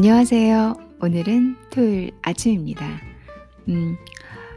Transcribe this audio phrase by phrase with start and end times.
[0.00, 0.74] 안녕하세요.
[1.00, 2.86] 오늘은 토요일 아침입니다.
[3.70, 3.96] 음,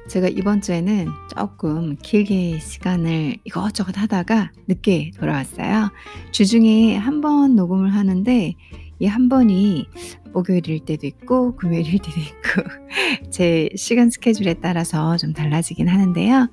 [0.10, 5.92] 제가 이번 주에는 조금 길게 시간을 이것저것 하다가 늦게 돌아왔어요.
[6.34, 8.54] 주중에 한 번 녹음을 하는데
[9.00, 9.88] 이 한 번이
[10.34, 12.70] 목요일일 때도 있고 금요일일 때도 있고
[13.32, 16.50] 제 시간 스케줄에 따라서 좀 달라지긴 하는데요.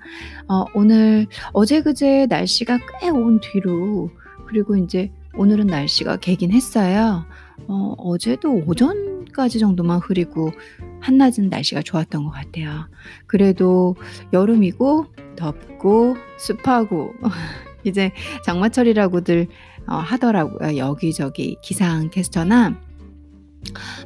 [0.48, 4.10] 어, 오늘 어제 그제 날씨가 꽤 온 뒤로
[4.46, 7.26] 그리고 이제 오늘은 날씨가 개긴 했어요.
[7.68, 10.50] 어, 어제도 오전까지 정도만 흐리고
[11.00, 12.88] 한낮은 날씨가 좋았던 것 같아요.
[13.26, 13.96] 그래도
[14.32, 15.06] 여름이고
[15.36, 17.12] 덥고 습하고
[17.84, 18.12] 이제
[18.44, 19.46] 장마철이라고들
[19.86, 20.76] 어, 하더라고요.
[20.76, 22.78] 여기저기 기상 캐스터나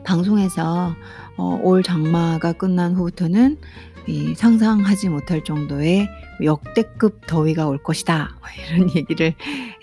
[0.04, 0.94] 방송에서
[1.36, 3.58] 어, 올 장마가 끝난 후부터는
[4.06, 6.08] 이 상상하지 못할 정도의
[6.42, 8.36] 역대급 더위가 올 것이다.
[8.40, 9.34] 뭐 이런 얘기를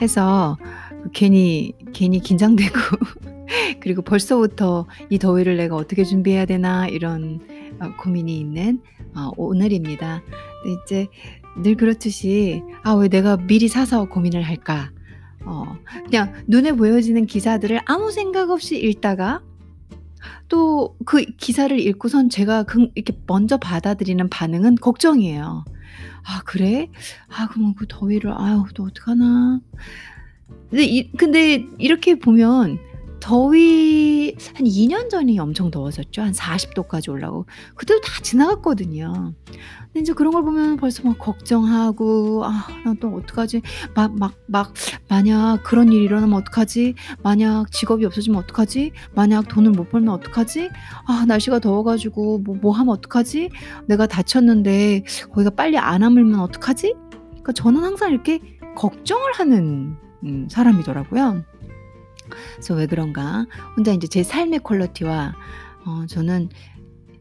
[0.01, 0.57] 해서
[1.13, 2.73] 괜히 괜히 긴장되고
[3.79, 7.39] 그리고 벌써부터 이 더위를 내가 어떻게 준비해야 되나 이런
[7.79, 8.81] 어, 고민이 있는
[9.15, 10.21] 어, 오늘입니다.
[10.85, 11.07] 이제
[11.61, 14.91] 늘 그렇듯이 아 왜 내가 미리 사서 고민을 할까?
[15.45, 19.41] 어, 그냥 눈에 보여지는 기사들을 아무 생각 없이 읽다가
[20.49, 25.63] 또 그 기사를 읽고선 제가 그, 이렇게 먼저 받아들이는 반응은 걱정이에요.
[26.25, 26.89] 아 그래?
[27.29, 29.61] 아 그러면 그 더위를 아유 또 어떡하나?
[30.69, 32.77] 근데, 이, 근데 이렇게 보면
[33.19, 36.21] 더위 한 2년 전이 엄청 더웠었죠.
[36.21, 37.45] 한 40도까지 올라고.
[37.75, 39.33] 그때도 다 지나갔거든요.
[39.87, 43.61] 근데 이제 그런 걸 보면 벌써 막 걱정하고 아, 나또 어떡하지?
[43.95, 44.73] 막 막 막
[45.09, 46.95] 만약 그런 일이 일어나면 어떡하지?
[47.23, 48.91] 만약 직업이 없어지면 어떡하지?
[49.13, 50.69] 만약 돈을 못 벌면 어떡하지?
[51.07, 53.49] 아, 날씨가 더워 가지고 뭐, 뭐 하면 어떡하지?
[53.87, 56.93] 내가 다쳤는데 거기가 빨리 안 아물면 어떡하지?
[57.29, 58.39] 그러니까 저는 항상 이렇게
[58.75, 61.43] 걱정을 하는 음, 사람이더라고요.
[62.29, 63.45] 그래서 왜 그런가?
[63.75, 65.35] 혼자 이제 제 삶의 퀄리티와
[65.85, 66.49] 어, 저는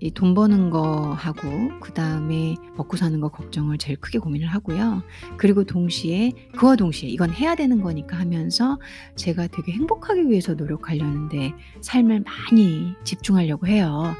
[0.00, 5.03] 이 돈 버는 거 하고 그 다음에 먹고 사는 거 걱정을 제일 크게 고민을 하고요.
[5.37, 8.78] 그리고 동시에 그와 동시에 이건 해야 되는 거니까 하면서
[9.16, 14.15] 제가 되게 행복하기 위해서 노력하려는데 삶을 많이 집중하려고 해요.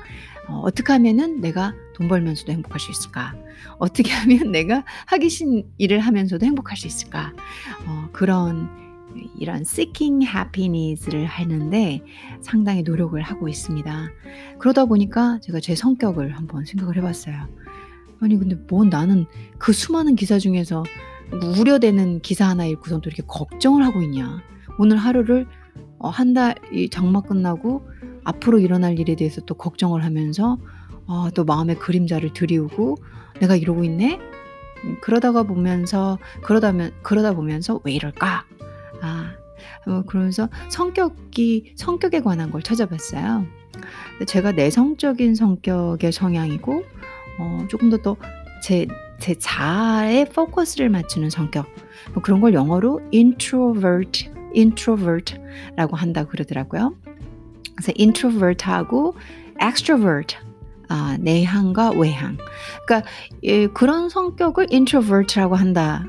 [0.49, 3.35] 어, 어떻게 하면은 내가 돈 벌면서도 행복할 수 있을까?
[3.79, 7.33] 어떻게 하면 내가 하기 싫은 일을 하면서도 행복할 수 있을까?
[7.87, 8.86] 어, 그런
[9.38, 12.00] 이런 seeking happiness를 하는데
[12.41, 14.09] 상당히 노력을 하고 있습니다.
[14.59, 17.49] 그러다 보니까 제가 제 성격을 한번 생각을 해봤어요.
[18.21, 19.27] 아니 근데 뭐 나는
[19.59, 20.84] 그 수많은 기사 중에서
[21.32, 24.43] 우려되는 기사 하나 읽고선 또 이렇게 걱정을 하고 있냐.
[24.78, 25.47] 오늘 하루를
[25.98, 26.54] 어, 한달
[26.91, 27.87] 장마 끝나고
[28.25, 30.59] 앞으로 일어날 일에 대해서 또 걱정을 하면서
[31.06, 32.97] 어, 또 마음의 그림자를 들이우고
[33.41, 34.19] 내가 이러고 있네.
[34.84, 38.44] 음, 그러다가 보면서 그러다면 그러다 보면서 왜 이럴까?
[39.06, 39.33] 아,
[39.87, 43.47] 어, 그러면서 성격이 성격에 관한 걸 찾아봤어요.
[44.27, 46.84] 제가 내성적인 성격의 성향이고
[47.39, 48.16] 어, 조금 더 또
[48.62, 48.87] 제
[49.19, 51.66] 제 자아에 포커스를 맞추는 성격
[52.12, 56.95] 뭐 그런 걸 영어로 introvert introvert라고 한다 그러더라고요.
[57.75, 59.15] 그래서 introvert하고
[59.62, 60.37] extrovert
[60.89, 62.37] 아, 내향과 외향.
[62.87, 63.11] 그러니까
[63.43, 66.05] 예, 그런 성격을 introvert라고 한다.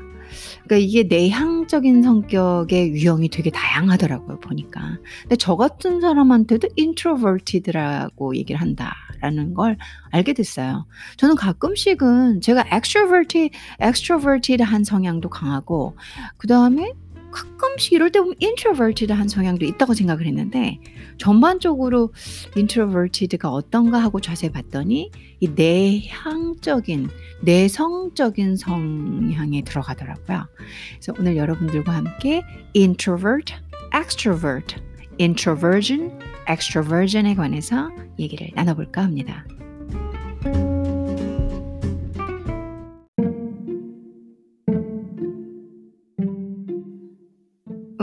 [0.68, 4.98] 그러니까 이게 내향적인 성격의 유형이 되게 다양하더라고요, 보니까.
[5.22, 9.78] 근데 저 같은 사람한테도 introverted라고 얘기를 한다라는 걸
[10.10, 10.86] 알게 됐어요.
[11.16, 15.96] 저는 가끔씩은 제가 extroverted, extroverted한 성향도 강하고,
[16.36, 16.92] 그 다음에
[17.30, 20.78] 가끔씩 이럴 때 보면 introverted한 성향도 있다고 생각을 했는데
[21.18, 22.12] 전반적으로
[22.56, 27.08] introverted가 어떤가 하고 자세히 봤더니 이 내향적인
[27.42, 30.46] 내성적인 성향에 들어가더라고요.
[30.92, 32.42] 그래서 오늘 여러분들과 함께
[32.76, 33.54] introvert,
[33.94, 34.76] extrovert,
[35.20, 36.18] introversion,
[36.48, 39.44] extroversion에 관해서 얘기를 나눠볼까 합니다.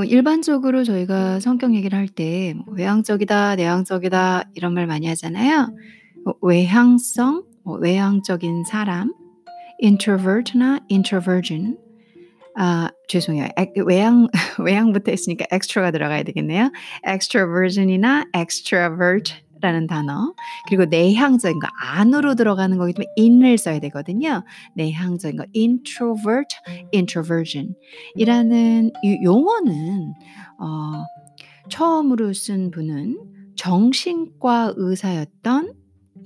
[0.05, 5.75] 일반적으로 저희가 성격 얘기를 할때 뭐 외향적이다, 내향적이다 이런 말 많이 하잖아요.
[6.23, 9.13] 뭐 외향성, 뭐 외향적인 사람,
[9.83, 11.77] introvert나 introversion.
[12.57, 13.49] 아, 죄송해요.
[13.85, 14.27] 외향
[14.63, 16.71] 외향부터 했으니까 extra가 들어가야 되겠네요.
[17.05, 20.33] extroversion이나 extrovert 라는 단어
[20.67, 24.43] 그리고 내향적인 거 안으로 들어가는 거기 때문에 in을 써야 되거든요.
[24.75, 26.55] 내향적인 거 introvert,
[26.93, 27.73] introversion
[28.15, 30.13] 이라는 이 용어는
[30.59, 31.03] 어,
[31.69, 33.17] 처음으로 쓴 분은
[33.55, 35.73] 정신과 의사였던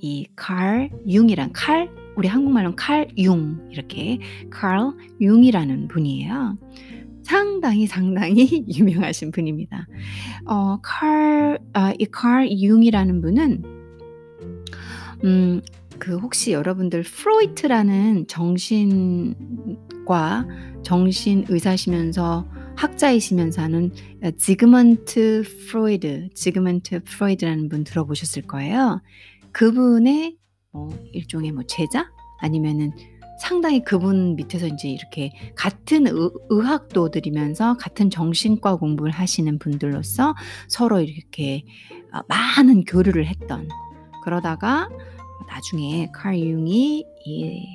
[0.02, 4.18] 이 칼 융이란 칼 우리 한국말로는 칼 융 이렇게
[4.50, 6.56] 칼 융이라는 분이에요.
[7.30, 9.86] 상당히 상당히 유명하신 분입니다.
[10.46, 11.94] 어 칼 아
[12.50, 13.62] 융이라는 분은
[15.24, 15.60] 음
[16.00, 19.36] 그 혹시 여러분들 프로이트라는 정신과
[20.82, 23.92] 정신 의사시면서 학자이시면서 하는
[24.24, 29.02] 어 지그먼트 프로이드, 지그먼트 프로이드라는 분 들어보셨을 거예요.
[29.52, 30.38] 그분의
[30.72, 32.10] 뭐 일종의 뭐 제자
[32.40, 32.92] 아니면은
[33.40, 36.12] 상당히 그분 밑에서 인제 이렇게 같은 의
[36.50, 40.34] 의학도 들이면서 같은 정신과 공부를 하시는 분들로서
[40.68, 41.64] 서로 이렇게
[42.12, 43.68] 어 많은 교류를 했던
[44.24, 44.88] 그러다가
[45.48, 47.66] 나중에 칼 융이 이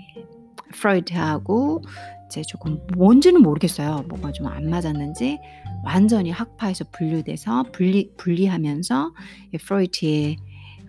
[0.74, 1.82] 프로이트하고
[2.28, 4.04] 이제 조금 뭔지는 모르겠어요.
[4.08, 5.40] 뭐가 좀 안 맞았는지
[5.86, 9.14] 완전히 학파에서 분류돼서 분리 분리하면서
[9.54, 10.38] 이 프로이트의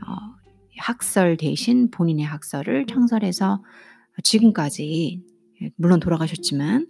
[0.07, 0.37] 어
[0.79, 3.63] 학설 대신 본인의 학설을 창설해서
[4.23, 5.23] 지금까지
[5.63, 6.87] 예 물론 돌아가셨지만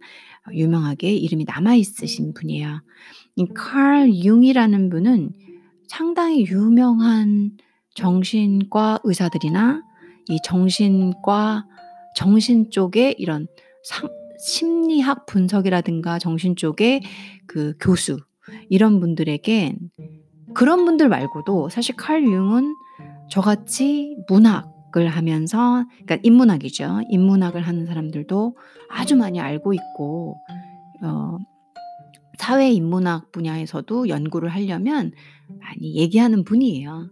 [0.48, 2.82] 어 유명하게 이름이 남아 있으신 분이에요.
[3.36, 5.32] 이칼 융이라는 분은
[5.88, 7.56] 상당히 유명한
[7.94, 9.82] 정신과 의사들이나
[10.28, 11.66] 이 정신과
[12.14, 13.46] 정신 쪽의 이런
[13.84, 14.08] 상
[14.38, 17.02] 심리학 분석이라든가 정신 쪽의
[17.46, 18.18] 그 교수
[18.68, 19.78] 이런 분들에겐
[20.54, 22.74] 그런 분들 말고도 사실 칼 융은
[23.30, 27.00] 저같이 문학 을 하면서 그러니까 인문학이죠.
[27.10, 28.56] 인문학을 하는 사람들도
[28.88, 30.36] 아주 많이 알고 있고
[31.02, 31.36] 어
[32.38, 35.12] 사회 인문학 분야에서도 연구를 하려면
[35.60, 37.10] 많이 얘기하는 분이에요.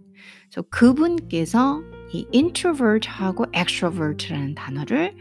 [0.50, 1.82] 그래서 그분께서
[2.12, 5.14] 이 introvert하고 extrovert라는 단어를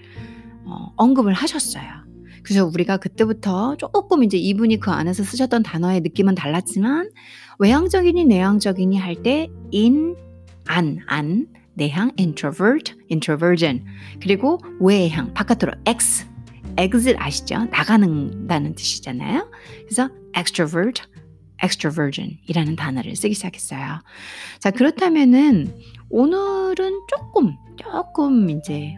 [0.65, 1.83] 어 언급을 하셨어요.
[2.43, 7.09] 그래서 우리가 그때부터 쪼끔 인제 이분이 그 안에서 쓰셨던 단어의 느낌은 달랐지만
[7.59, 10.15] 외향적이니 내향적이니 할 때 in
[10.65, 13.85] 안, 안, 내향 introvert, introversion
[14.21, 16.25] 그리고 외향 바깥으로 ex,
[16.77, 17.65] exit 아시죠?
[17.71, 19.49] 나가는다는 뜻이잖아요.
[19.87, 21.03] 그래서 extrovert,
[21.63, 24.01] extroversion이라는 단어를 쓰기 시작했어요.
[24.59, 25.73] 자 그렇다면은
[26.09, 28.95] 오늘은 쪼끔, 쪼끔 인제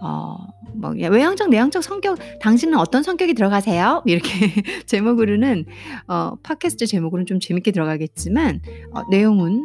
[0.00, 4.02] 어뭐 외향적, 내향적 성격 당신은 어떤 성격이 들어가세요?
[4.06, 4.52] 이렇게
[4.86, 5.64] 제목으로는
[6.08, 8.60] 어 팟캐스트 제목으로는 좀 재밌게 들어가겠지만
[8.92, 9.64] 어 내용은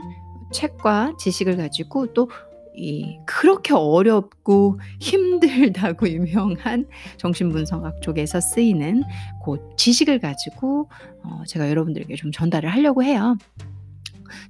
[0.51, 2.29] 책과 지식을 가지고 또
[2.79, 6.87] 이 그렇게 어렵고 힘들다고 유명한
[7.17, 9.03] 정신분석학 쪽에서 쓰이는
[9.41, 10.89] 고 지식을 가지고
[11.23, 13.37] 어 제가 여러분들에게 좀 전달을 하려고 해요.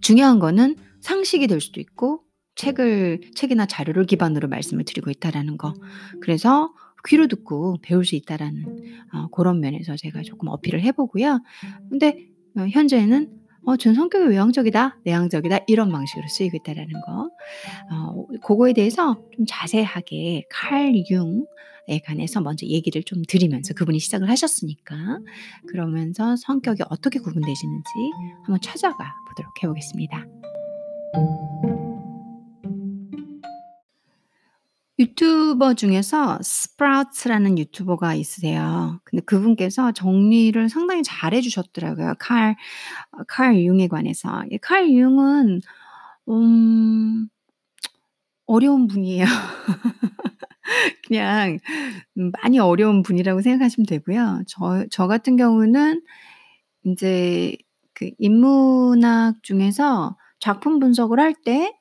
[0.01, 2.21] 중요한 거는 상식이 될 수도 있고
[2.55, 5.73] 책을 책이나 자료를 기반으로 말씀을 드리고 있다라는 거.
[6.21, 6.73] 그래서
[7.07, 8.65] 귀로 듣고 배울 수 있다라는
[9.13, 11.41] 어 고런 면에서 제가 조금 어필을 해 보고요.
[11.89, 12.27] 근데
[12.57, 13.33] 어 현재는'
[13.65, 17.29] 어 전 성격이 외향적이다, 내향적이다.' 이런 방식으로 쓰이고 있다라는 거.
[17.91, 25.19] 어 고거에 대해서 좀 자세하게 칼 융에 관해서 먼저 얘기를 좀 드리면서 그분이 시작을 하셨으니까
[25.67, 27.89] 그러면서 성격이 어떻게 구분되시는지
[28.43, 30.25] 한번 찾아가 보도록 해 보겠습니다.
[34.99, 38.99] 유튜버 중에서 스프라우트라는 유튜버가 있으세요.
[39.05, 42.15] 근데 그분께서 정리를 상당히 잘 해 주셨더라고요.
[42.19, 44.43] 칼 어 칼 융에 관해서.
[44.51, 45.61] 이 칼 융은
[46.29, 47.29] 음
[48.47, 49.25] 어려운 분이에요.
[51.07, 51.59] 그냥
[52.17, 54.43] 음 많이 어려운 분이라고 생각하시면 되고요.
[54.47, 56.01] 저 저 같은 경우는
[56.85, 57.57] 인제
[57.95, 61.73] 그 인문학 중에서 작품 분석을 할 때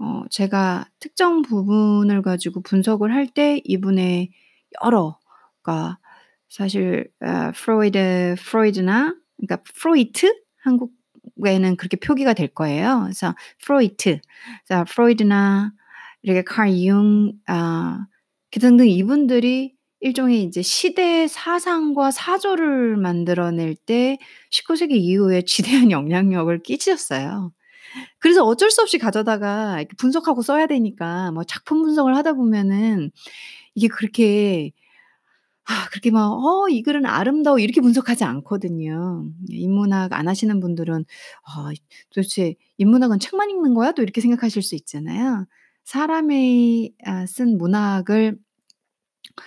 [0.00, 4.30] 어 제가 특정 부분을 가지고 분석을 할 때 이분의
[4.84, 5.18] 여러
[5.62, 5.98] 그러니까
[6.48, 13.00] 사실 어 프로이드 프로이드나 그러니까 프로이트 한국에는 그렇게 표기가 될 거예요.
[13.04, 14.20] 그래서 프로이트
[14.66, 15.72] 자 프로이드나
[16.22, 24.18] 이렇게 칼 융아그 등등 이분들이 일종의 인제 시대의 사상과 사조를 만들어낼 때
[24.50, 27.52] 19 세기 이후에 지대한 영향력을 끼치셨어요.
[28.18, 33.10] 그래서 어쩔 수 없이 가져다가 이렇게 분석하고 써야 되니까 뭐 작품 분석을 하다 보면은
[33.74, 34.72] 이게 그렇게
[35.66, 39.24] 아 그렇게 막 '어 이 글은 아름다워.' 이렇게 분석하지 않거든요.
[39.48, 41.04] 인문학 안 하시는 분들은
[41.46, 41.70] '아
[42.14, 45.46] 도대체 인문학은 책만 읽는 거야?' 또 이렇게 생각하실 수 있잖아요.
[45.84, 48.36] 사람이 아 쓴 문학을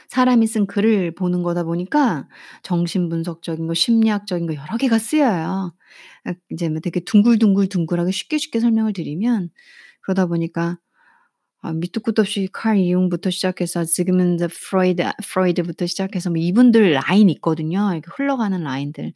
[0.09, 2.27] 사람이 쓴 글을 보는 거다 보니까
[2.63, 5.73] 정신분석적인 거 심리학적인 거 여러 개가 쓰여요.
[6.25, 9.49] 아 이제 뭐 되게 둥글둥글 둥글하게 쉽게 쉽게 설명을 드리면
[10.01, 10.77] 그러다 보니까
[11.61, 17.91] 아 밑도 끝도 없이 칼 융부터 시작해서 지그문드 프로이드 프로이드부터 시작해서 뭐 이분들 라인이 있거든요.
[17.93, 19.13] 이렇게 흘러가는 라인들.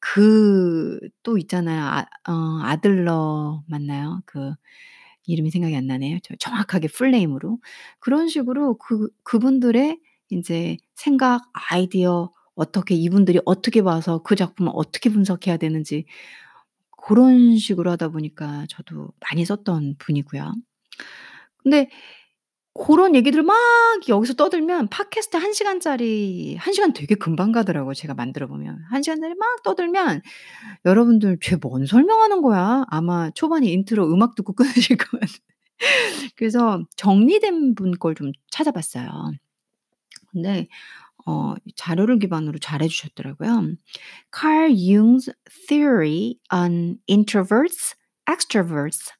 [0.00, 1.82] 그 또 있잖아요.
[1.84, 4.22] 아 어 아들러 맞나요?
[4.26, 4.54] 그
[5.28, 6.18] 이름이 생각이 안 나네요.
[6.24, 7.58] 저 정확하게 full name으로.
[8.00, 15.56] 그런 식으로 그 그분들의 인제 생각, 아이디어 어떻게 이분들이 어떻게 봐서 그 작품을 어떻게 분석해야
[15.58, 16.06] 되는지
[16.98, 20.54] 고런 식으로 하다 보니까 저도 많이 썼던 분이고요.
[21.62, 21.90] 근데
[22.78, 23.56] 고런 얘기들을 막
[24.08, 28.78] 여기서 떠들면 팟캐스트 1 시간짜리 1 시간 되게 금방 가더라고요 제가 만들어 보면.
[28.90, 30.22] 1 시간짜리 막 떠들면
[30.86, 34.54] 여러분들 '쟤 뭔 설명하는 거야?' 아마 초반에 인트로 음악 듣고
[34.86, 35.34] 끊으실 것 같은
[36.36, 39.32] 그래서 정리된 분 걸 좀 찾아봤어요.
[40.32, 40.68] 근데
[41.26, 43.76] 어 자료를 기반으로 잘 해 주셨더라고요.
[44.34, 45.30] Carl Jung's
[45.68, 47.94] theory on introverts,
[48.28, 49.12] extroverts,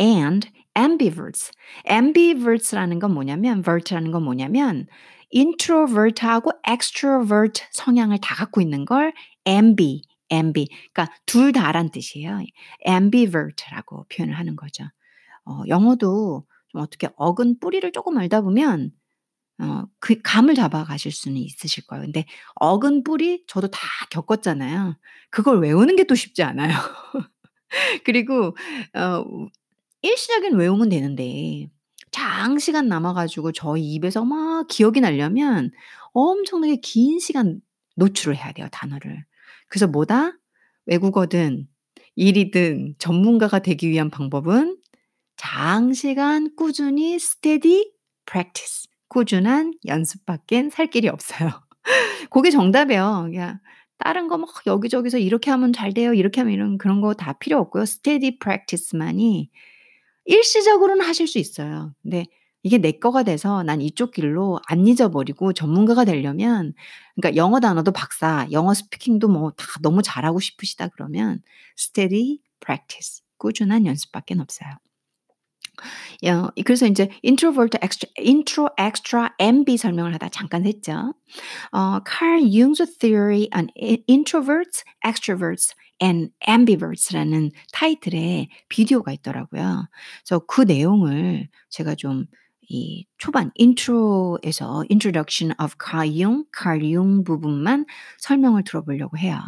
[0.00, 1.50] and ambiverts.
[1.90, 4.86] ambiverts라는 건 뭐냐면 vert라는 건 뭐냐면
[5.34, 9.12] introvert하고 extrovert 성향을 다 갖고 있는 걸
[9.46, 12.40] ambi, ambi 그러니까 둘 다란 뜻이에요.
[12.86, 14.84] ambivert라고 표현을 하는 거죠.
[15.46, 18.92] 어 영어도 좀 어떻게 어근 뿌리를 쪼끔 알다 보면
[19.60, 22.04] 어 그 감을 잡아 가실 수는 있으실 거예요.
[22.04, 22.24] 근데
[22.56, 24.96] 어근 뿌리 저도 다 겪었잖아요.
[25.30, 26.72] 그걸 외우는 게 또 쉽지 않아요.
[28.04, 28.56] 그리고
[28.94, 29.24] 어
[30.02, 31.68] 일시적인 외우면 되는데
[32.12, 35.70] 장시간 남아 가지고 저희 입에서 막 기억이 나려면
[36.12, 37.60] 엄청나게 긴 시간
[37.96, 39.24] 노출을 해야 돼요, 단어를.
[39.68, 40.32] 그래서 뭐다?
[40.86, 41.66] 외국어든
[42.16, 44.78] 일이든 전문가가 되기 위한 방법은
[45.36, 47.90] 장시간 꾸준히 steady
[48.26, 51.50] practice 꾸준한 연습밖엔 살 길이 없어요.
[52.30, 53.28] 고게 정답이에요.
[53.30, 53.58] 그냥
[53.98, 56.14] 다른 거 막 여기저기서 "이렇게 하면 잘 돼요.
[56.14, 57.82] 이렇게 하면 이런" 그런 거 다 필요 없고요.
[57.84, 59.50] steady practice만이
[60.28, 61.94] 일시적으로는 하실 수 있어요.
[62.02, 62.26] 근데
[62.62, 66.74] 이게 내 거가 돼서 난 이쪽 길로 안 잊어버리고 전문가가 되려면
[67.16, 71.42] 그러니까 영어 단어도 박사, 영어 스피킹도 뭐 다 너무 잘하고 싶으시다 그러면
[71.78, 74.70] steady practice 꾸준한 연습밖엔 없어요.
[76.24, 81.14] 야 그래서 인제 introvert, extra intro, extra, ambi 설명을 하다 잠깐 했죠.
[81.72, 83.68] 어 Carl Jung's theory on
[84.08, 89.88] introverts, extroverts and ambiverts라는 타이틀의 비디오가 있더라고요.
[90.24, 92.26] 그래서 그 내용을 제가 좀
[92.68, 97.86] 이 초반 인트로에서 introduction of Carl Jung 부분만
[98.18, 99.40] 설명을 들어 보려고 해요.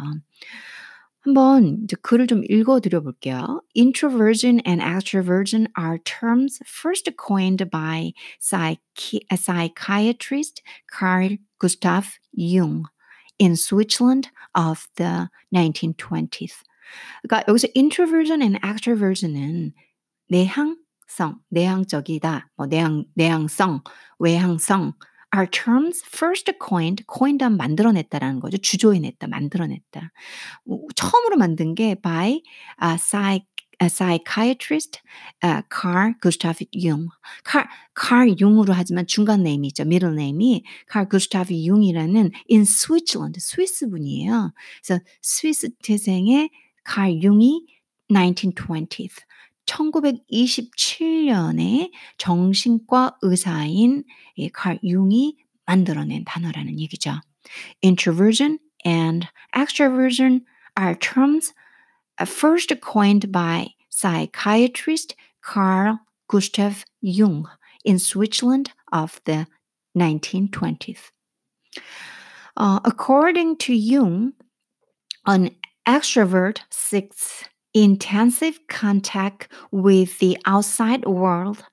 [1.19, 3.61] 한번 이제 글을 좀 읽어 드려 볼게요.
[3.77, 12.85] Introversion and extroversion are terms first coined by psychi psychiatrist Carl Gustav Jung
[13.41, 16.61] in Switzerland of the 1920s.
[17.23, 19.73] 그러니까 여기서 introversion and extroversion은
[20.29, 23.81] 내향성, 내향적이다, 뭐 내향 내향성,
[24.19, 24.93] 외향성
[25.33, 28.57] are terms first coined, coined 하면 만들어냈다라는 거죠.
[28.57, 30.11] 주조해냈다, 만들어냈다.
[30.95, 32.41] 처음으로 만든 게 by
[32.97, 33.50] psych a
[33.89, 35.01] psychiatrist
[35.41, 37.09] uh, Carl Gustav Jung.
[37.43, 39.83] 칼, 칼 융으로 하지만 중간 name이죠.
[39.83, 44.53] middle name이 칼 구스타프 융이라는 in Switzerland, 스위스 분이에요.
[44.83, 46.49] 그래서 스위스 태생의
[46.83, 47.65] 칼 융이
[48.11, 49.23] 1920th
[49.65, 54.03] 1927년에 정신과 의사인
[54.53, 57.21] 칼 융이 만들어낸 단어라는 얘기죠.
[57.83, 60.45] Introversion and extroversion
[60.79, 61.53] are terms
[62.24, 67.46] first coined by psychiatrist Carl Gustav Jung
[67.84, 69.46] in Switzerland of the
[69.96, 70.98] 1920s.
[72.56, 74.32] Uh, according to Jung,
[75.26, 75.50] an
[75.86, 81.64] extrovert seeks intensive contact with the outside world.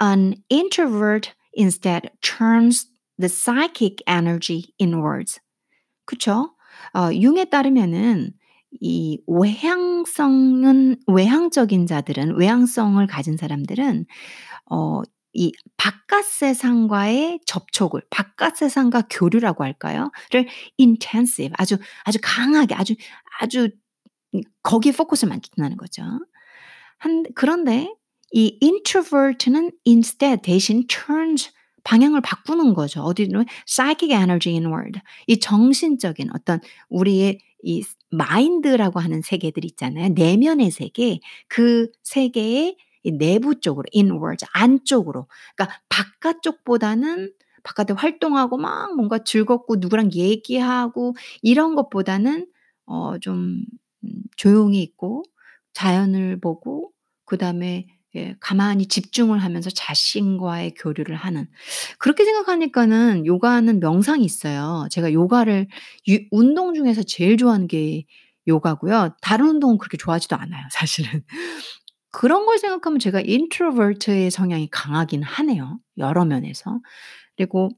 [0.00, 2.86] An introvert instead turns
[3.18, 5.40] the psychic energy inwards.
[6.06, 6.54] 그쵸?
[6.94, 8.32] 어, 융에 따르면은
[8.81, 14.05] 이 외향성은 외향적인 자들은 외향성을 가진 사람들은
[14.71, 15.01] 어,
[15.33, 20.47] 이 바깥 세상과의 접촉을 바깥 세상과 교류라고 할까요?를
[20.79, 22.95] intensive 아주 아주 강하게 아주
[23.41, 23.69] 아주
[24.63, 26.03] 거기에 포커스를 맞춘다는 거죠.
[26.97, 27.93] 한 그런데
[28.31, 31.51] 이 introvert는 instead 대신 turns
[31.83, 33.01] 방향을 바꾸는 거죠.
[33.01, 34.99] 어디로 psychic energy inward.
[35.27, 40.09] 이 정신적인 어떤 우리의 이 마인드라고 하는 세계들 있잖아요.
[40.09, 41.19] 내면의 세계.
[41.47, 42.77] 그 세계의
[43.17, 45.27] 내부 쪽으로 inwards 안쪽으로.
[45.55, 47.31] 그러니까 바깥쪽보다는
[47.63, 52.47] 바깥에 활동하고 막 뭔가 즐겁고 누구랑 얘기하고 이런 것보다는
[52.85, 53.63] 어좀
[54.03, 55.23] 음 조용히 있고
[55.73, 56.91] 자연을 보고
[57.25, 61.47] 그 다음에 예 가만히 집중을 하면서 자신과의 교류를 하는
[61.99, 64.87] 그렇게 생각하니까는 요가는 명상이 있어요.
[64.91, 65.67] 제가 요가를
[66.09, 68.05] 유 운동 중에서 제일 좋아하는 게
[68.47, 69.15] 요가고요.
[69.21, 71.23] 다른 운동은 그렇게 좋아하지도 않아요 사실은.
[72.11, 76.79] 그런 걸 생각하면 제가 introvert의 성향이 강하긴 하네요 여러 면에서.
[77.37, 77.69] 그리고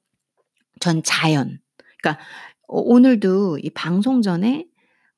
[0.80, 1.60] 전 자연
[2.02, 2.24] 그러니까
[2.68, 4.68] 어 오늘도 이 방송 전에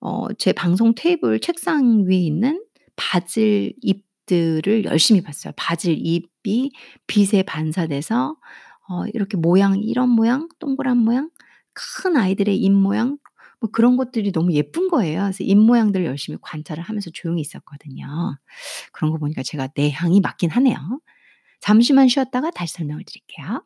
[0.01, 2.63] 어 제 방송 테이블 책상 위에 있는
[2.95, 5.53] 바질 잎 들을 열심히 봤어요.
[5.57, 6.71] 바질 잎이
[7.07, 8.35] 빛에 반사돼서
[8.87, 11.29] 어 이렇게 모양 이런 모양, 동그란 모양,
[11.73, 13.17] 큰 아이들의 입 모양
[13.59, 15.23] 뭐 그런 것들이 너무 예쁜 거예요.
[15.23, 18.07] 그래서 입 모양들을 열심히 관찰을 하면서 조용히 있었거든요.
[18.93, 20.77] 그런 거 보니까 제가 내 향이 맞긴 하네요.
[21.59, 23.63] 잠시만 쉬었다가 다시 설명을 드릴게요.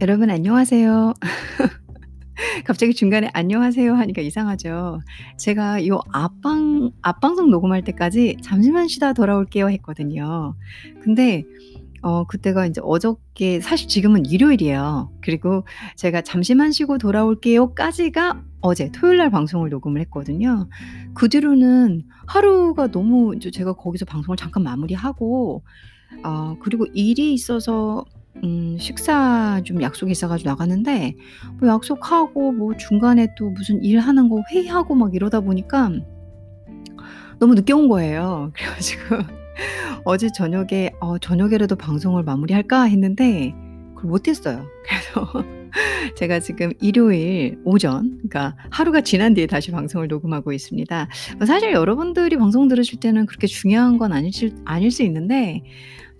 [0.00, 1.14] 여러분 안녕하세요.
[2.64, 5.00] 갑자기 중간에 "안녕하세요." 하니까 이상하죠.
[5.38, 10.54] 제가 이 앞방 앞방송 녹음할 때까지 "잠시만 쉬다 돌아올게요." 했거든요.
[11.02, 11.44] 근데
[12.02, 15.10] 어 그때가 인제 어저께 사실 지금은 일요일이에요.
[15.22, 15.64] 그리고
[15.96, 20.68] 제가 "잠시만 쉬고 돌아올게요."까지가 어제 토요일 날 방송을 녹음을 했거든요.
[21.14, 25.64] 그 뒤로는 하루가 너무 이제 제가 거기서 방송을 잠깐 마무리하고
[26.22, 28.04] 아 그리고 일이 있어서
[28.42, 31.14] 음 식사 좀 약속이 있어 가지고 나갔는데
[31.60, 35.90] 뭐 약속하고 뭐 중간에 또 무슨 일하는 거 회의하고 막 이러다 보니까
[37.38, 38.50] 너무 늦게 온 거예요.
[38.56, 39.16] 그래 가지고
[40.04, 43.54] 어제 저녁에 '어 저녁에라도 방송을 마무리할까?' 했는데
[43.94, 44.64] 그걸 못 했어요.
[44.86, 45.44] 그래서
[46.16, 51.08] 제가 지금 일요일 오전 그러니까 하루가 지난 뒤에 다시 방송을 녹음하고 있습니다.
[51.38, 55.62] 뭐 사실 여러분들이 방송 들으실 때는 그렇게 중요한 건 아니실 아닐 수 있는데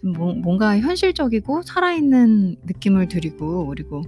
[0.05, 4.03] 뭐 뭔가 현실적이고 살아있는 느낌을 드리고 그리고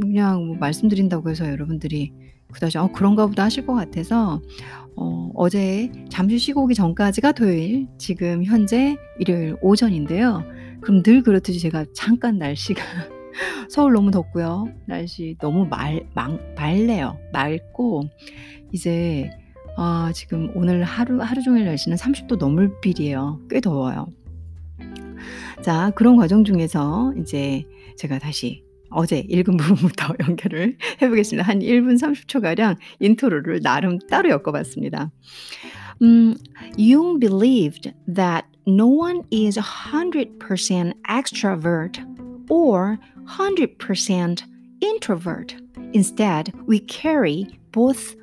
[0.00, 2.12] 그냥 뭐 말씀드린다고 해서 여러분들이
[2.52, 4.42] 그다지 '어 그런가 보다.' 하실 것 같아서
[4.96, 10.44] 어 어제 잠시 쉬고 오기 전까지가 토요일 지금 현재 일요일 오전인데요.
[10.82, 12.82] 그럼 늘 그렇듯이 제가 잠깐 날씨가
[13.70, 14.68] 서울 너무 덥고요.
[14.86, 17.18] 날씨 너무 말막 맑네요.
[17.32, 18.04] 맑고
[18.72, 19.30] 이제
[19.78, 23.40] 아 지금 오늘 하루 하루 종일 날씨는 30도 넘을 필이에요.
[23.48, 24.08] 꽤 더워요.
[25.62, 27.64] 자 그런 과정 중에서 이제
[27.96, 31.48] 제가 다시 어제 읽은 부분부터 연결을 해 보겠습니다.
[31.48, 35.12] 한 1분 30 초가량 인트로를 나름 따로 엮어 봤습니다.
[36.02, 36.34] 음
[36.76, 42.00] Jung believed that no one is 100% extrovert
[42.50, 44.42] or 100%
[44.80, 45.54] introvert.
[45.94, 48.16] Instead, we carry both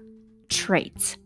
[0.49, 1.18] traits.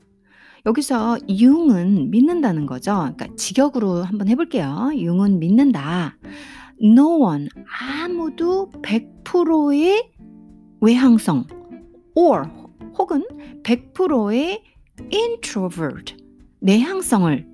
[0.66, 2.94] 여기서 융은 믿는다는 거죠.
[2.94, 4.92] 그러니까 직역으로 한번 해 볼게요.
[4.96, 6.18] 융은 믿는다.
[6.82, 7.50] No one
[7.82, 10.12] 아무도 100%의
[10.82, 11.46] 외향성
[12.16, 12.50] or
[12.98, 13.26] 혹은
[13.64, 14.64] 100%의
[15.14, 16.16] introvert
[16.62, 17.48] 내향성을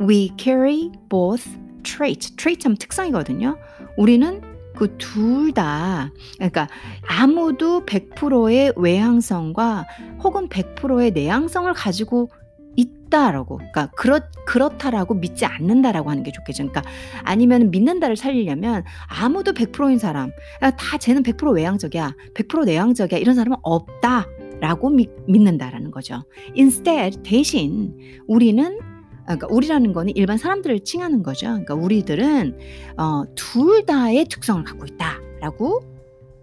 [0.00, 1.48] we carry both
[1.84, 2.34] trait.
[2.36, 3.56] trait 하면 특성이거든요.
[3.96, 6.68] 우리는 그 둘 다 그러니까
[7.06, 9.86] 아무도 100%의 외향성과
[10.22, 12.30] 혹은 100%의 내향성을 가지고
[12.76, 16.68] 있다라고 그러니까 그렇 그렇다라고 믿지 않는다라고 하는 게 좋겠죠.
[16.68, 16.82] 그러니까
[17.22, 22.14] 아니면은 믿는다를 살리려면 아무도 100%인 사람 아다 쟤는 100% 외향적이야.
[22.34, 23.18] 100% 내향적이야.
[23.18, 26.24] 이런 사람은 없다라고 믿 믿는다라는 거죠.
[26.56, 28.93] Instead 대신 우리는 아
[29.24, 31.46] 그러니까 우리라는 거는 일반 사람들을 칭하는 거죠.
[31.46, 32.58] 그러니까 우리들은
[32.98, 35.82] 어 "둘 다의 특성을 갖고 있다."라고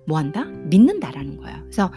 [0.08, 0.46] 뭐 한다?
[0.46, 1.60] 믿는다라는 거예요.
[1.62, 1.91] 그래서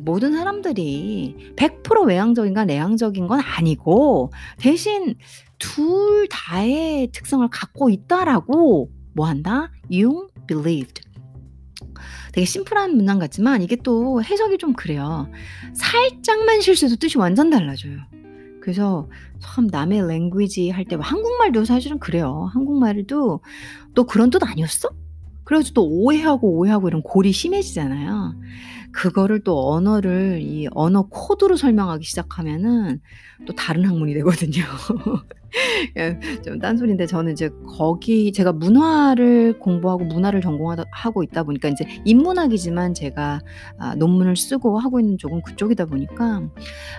[0.00, 5.14] 모든 사람들이 100% 외향적인가 내향적인 건 아니고 대신
[5.58, 9.70] "둘 다의 특성을 갖고 있다."라고 뭐 한다?
[9.90, 11.02] Jung believed.
[12.32, 15.30] 되게 심플한 문장 같지만 이게 또 해석이 좀 그래요.
[15.74, 17.98] 살짝만 실수해도 뜻이 완전 달라져요.
[18.64, 19.08] 그래서
[19.40, 22.48] 참 남의 랭귀지 할 때 한국말도 사실은 그래요.
[22.54, 23.40] 한국말도
[23.94, 24.88] "너 그런 뜻 아니었어?"
[25.44, 28.34] 그래 가지고 또 오해하고, 오해하고 이런 골이 심해지잖아요.
[28.94, 33.00] 그거를 또 언어를 이 언어 코드로 설명하기 시작하면은
[33.46, 34.62] 또 다른 학문이 되거든요.
[35.96, 42.94] 예좀 딴소리인데 저는 이제 거기 제가 문화를 공부하고 문화를 전공하다 하고 있다 보니까 인제 인문학이지만
[42.94, 43.40] 제가
[43.78, 46.42] 아 논문을 쓰고 하고 있는 쪽은 그쪽이다 보니까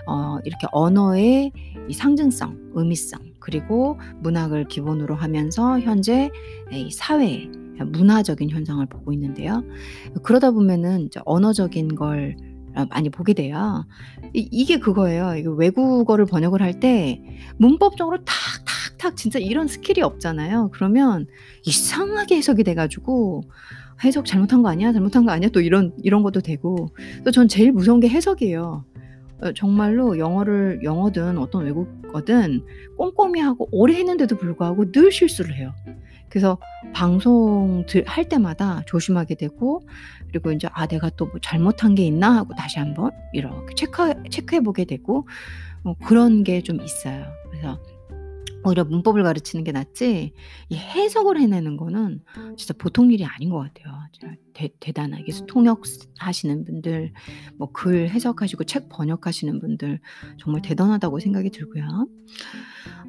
[0.08, 1.52] 어 이렇게 언어의
[1.88, 6.30] 이 상징성, 의미성 그리고 문학을 기본으로 하면서 현재
[6.72, 7.50] 이 사회
[7.84, 9.64] 문화적인 현상을 보고 있는데요.
[10.24, 13.86] 그러다 보면은 언어적인 걸 아 많이 보게 돼요.
[14.34, 15.36] 이 이게 그거예요.
[15.38, 17.22] 이게 외국어를 번역을 할 때
[17.58, 20.70] 문법적으로 탁탁탁 진짜 이런 skill이 없잖아요.
[20.74, 21.26] 그러면
[21.66, 23.44] 이상하게 해석이 돼 가지고
[24.04, 24.92] '해석 잘못한 거 아니야?
[24.94, 26.90] 잘못한 거 아니야?' 또 이런 이런 것도 되고
[27.26, 28.86] 또 전 제일 무서운 게 해석이에요.
[29.42, 32.64] 어 정말로 영어를 영어든 어떤 외국어든
[32.98, 35.74] 꼼꼼히 하고 오래 했는데도 불구하고 늘 실수를 해요.
[36.36, 36.58] 그래서
[36.94, 39.88] 방송 들할 때마다 조심하게 되고
[40.28, 44.60] 그리고 인제 '아 내가 또 뭐 잘못한 게 있나?' 하고 다시 한번 이렇게 체크해 체크해
[44.60, 45.26] 보게 되고
[45.84, 47.26] 뭐 그런 게 좀 있어요.
[47.50, 47.80] 그래서
[48.66, 50.34] 오히려 문법을 가르치는 게 낫지
[50.70, 52.22] 이 해석을 해내는 거는
[52.58, 53.94] 진짜 보통 일이 아닌 것 같아요.
[54.56, 55.84] 대 대단하게 통역
[56.18, 57.12] 하시는 분들
[57.58, 60.00] 뭐 글 해석하시고 책 번역하시는 분들
[60.40, 62.08] 정말 대단하다고 생각이 들고요.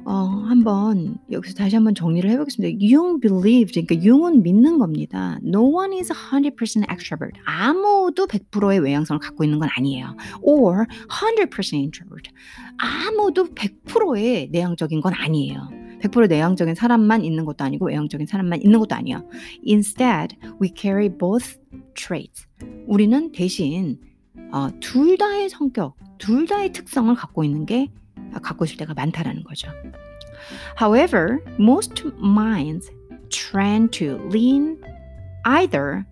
[0.05, 0.11] 어
[0.47, 2.77] 한번 여기서 다시 한번 정리를 해 보겠습니다.
[2.79, 5.37] Jung believed 그러니까 융은 믿는 겁니다.
[5.43, 7.39] No one is 100% extrovert.
[7.45, 10.15] 아무도 100%의 외향성을 갖고 있는 건 아니에요.
[10.41, 12.29] Or 100% introvert.
[12.77, 15.86] 아무도 100%의 내향적인 건 아니에요.
[16.09, 19.27] 100% 내향적인 사람만 있는 것도 아니고 외향적인 사람만 있는 것도 아니에요.
[19.67, 21.57] Instead, we carry both
[21.95, 22.47] traits.
[22.87, 23.99] 우리는 대신
[24.51, 27.91] 어, 둘 다의 성격, 둘 다의 특성을 갖고 있는 게
[28.41, 29.69] 갖고 있을 때가 많다라는 거죠.
[30.79, 32.89] However, most minds
[33.29, 34.77] trend to lean
[35.45, 36.05] either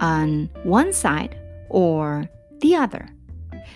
[0.00, 1.36] on one side
[1.68, 2.28] or
[2.60, 3.17] the other.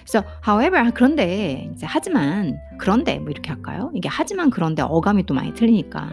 [0.08, 3.90] So, however, 그런데 이제 하지만 그런데 뭐 이렇게 할까요?
[3.94, 6.10] 이게 하지만 그런데 어감이 또 많이 틀리니까.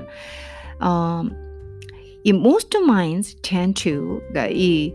[0.82, 1.24] 어,
[2.24, 4.94] 이 most minds tend to 그러니까 이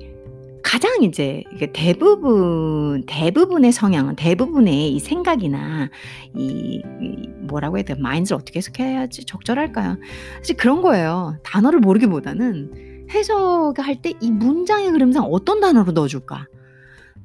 [0.63, 1.45] 가장 이제
[1.75, 5.91] 대부분 대부분의 성향은 대부분의 이 생각이나
[6.35, 9.99] 이, 이 뭐라고 해야 돼 마인드를 어떻게 해석해야지 적절할까요?
[10.39, 11.37] 사실 그런 거예요.
[11.43, 16.47] 단어를 모르기보다는 해석할 때 이 문장의 흐름상 어떤 단어로 넣어줄까?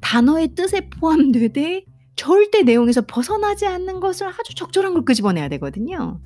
[0.00, 1.84] 단어의 뜻에 포함되되
[2.16, 6.20] 절대 내용에서 벗어나지 않는 것을 아주 적절한 걸 끄집어내야 되거든요.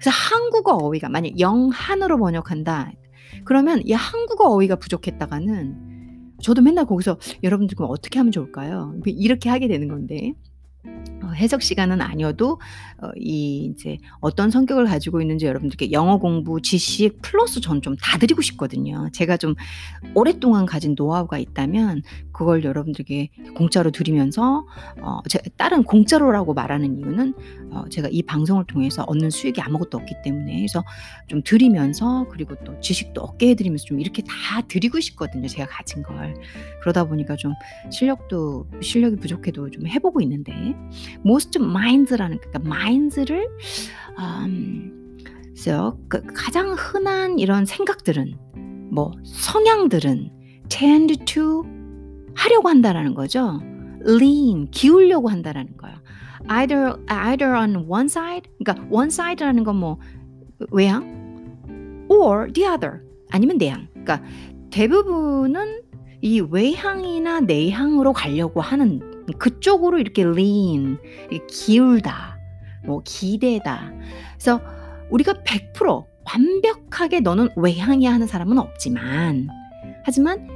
[0.00, 2.92] 그래서 한국어 어휘가 만약 영한으로 번역한다.
[3.44, 8.94] 그러면 이 한국어 어휘가 부족했다가는 저도 맨날 거기서 여러분들 그럼 어떻게 하면 좋을까요?
[9.04, 10.32] 이렇게 하게 되는 건데
[11.22, 12.60] 어, 해석 시간은 아니어도
[13.02, 18.18] 어, 이 이제 어떤 성격을 가지고 있는지 여러분들께 영어 공부 지식 플러스 전 좀 다
[18.18, 19.08] 드리고 싶거든요.
[19.12, 19.54] 제가 좀
[20.14, 24.66] 오랫동안 가진 노하우가 있다면 그걸 여러분들에게 공짜로 드리면서
[25.00, 27.34] 어, 제, 다른 공짜로라고 말하는 이유는
[27.72, 30.82] 어, 제가 이 방송을 통해서 얻는 수익이 아무것도 없기 때문에 그래서
[31.28, 35.46] 좀 드리면서 그리고 또 지식도 얻게 해드리면서 좀 이렇게 다 드리고 싶거든요.
[35.48, 36.34] 제가 가진 걸
[36.80, 37.52] 그러다 보니까 좀
[37.90, 40.52] 실력도 실력이 부족해도 좀 해보고 있는데
[41.24, 43.48] most minds라는 그러니까 minds를
[44.18, 45.18] 음,
[45.54, 48.34] 그래서 그 가장 흔한 이런 생각들은
[48.92, 50.30] 뭐 성향들은
[50.68, 51.64] tend to
[52.34, 53.60] 하려고 한다라는 거죠.
[54.06, 55.96] lean 기울려고 한다라는 거예요.
[56.48, 59.98] either either on one side 그러니까 one side라는 건 뭐
[60.70, 61.02] 외향
[62.08, 63.88] or the other 아니면 내향.
[63.92, 64.22] 그러니까
[64.70, 65.82] 대부분은
[66.20, 69.00] 이 외향이나 내향으로 가려고 하는
[69.38, 70.98] 그쪽으로 이렇게 lean,
[71.48, 72.38] 기울다,
[72.84, 73.92] 뭐 기대다.
[74.34, 74.60] 그래서
[75.10, 79.48] 우리가 100% 완벽하게 너는 외향이야 하는 사람은 없지만,
[80.04, 80.48] 하지만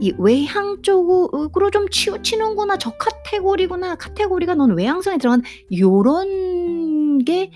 [0.00, 5.42] 이 외향 쪽으로 좀 치우치는구나, 저 카테고리구나, 카테고리가 넌 외향성에 들어간
[5.76, 7.50] 요런 게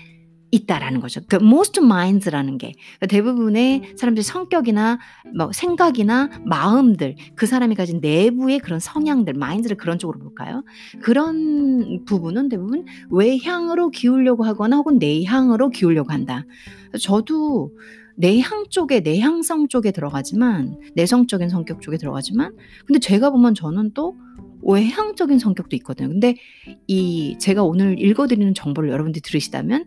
[0.51, 1.21] 있다라는 거죠.
[1.27, 4.99] 그 most minds라는 게 그러니까 대부분의 사람들의 성격이나
[5.35, 10.63] 뭐 생각이나 마음들 그 사람이 가진 내부의 그런 성향들 마인드를 그런 쪽으로 볼까요?
[11.01, 16.45] 그런 부분은 대부분 외향으로 기울려고 하거나 혹은 내향으로 기울려고 한다.
[17.01, 17.71] 저도
[18.15, 22.55] 내향 쪽에 내향성 쪽에 들어가지만 내성적인 성격 쪽에 들어가지만
[22.85, 24.17] 근데 제가 보면 저는 또
[24.61, 26.09] 외향적인 성격도 있거든요.
[26.09, 26.35] 근데
[26.87, 29.85] 이 제가 오늘 읽어드리는 정보를 여러분들이 들으시다면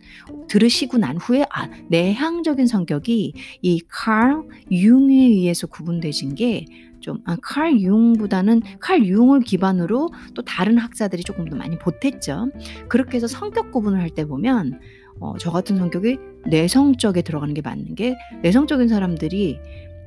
[0.49, 6.65] 들으시고 난 후에 아 내향적인 성격이 이 칼 융에 의해서 구분되신 게
[7.01, 12.51] 좀, 아, 칼 융보다는 칼 융을 기반으로 또 다른 학자들이 조금 더 많이 보탰죠.
[12.89, 14.79] 그렇게 해서 성격 구분을 할 때 보면,
[15.19, 19.59] 어, 저 같은 성격이 내성적에 들어가는 게 맞는 게, 내성적인 사람들이,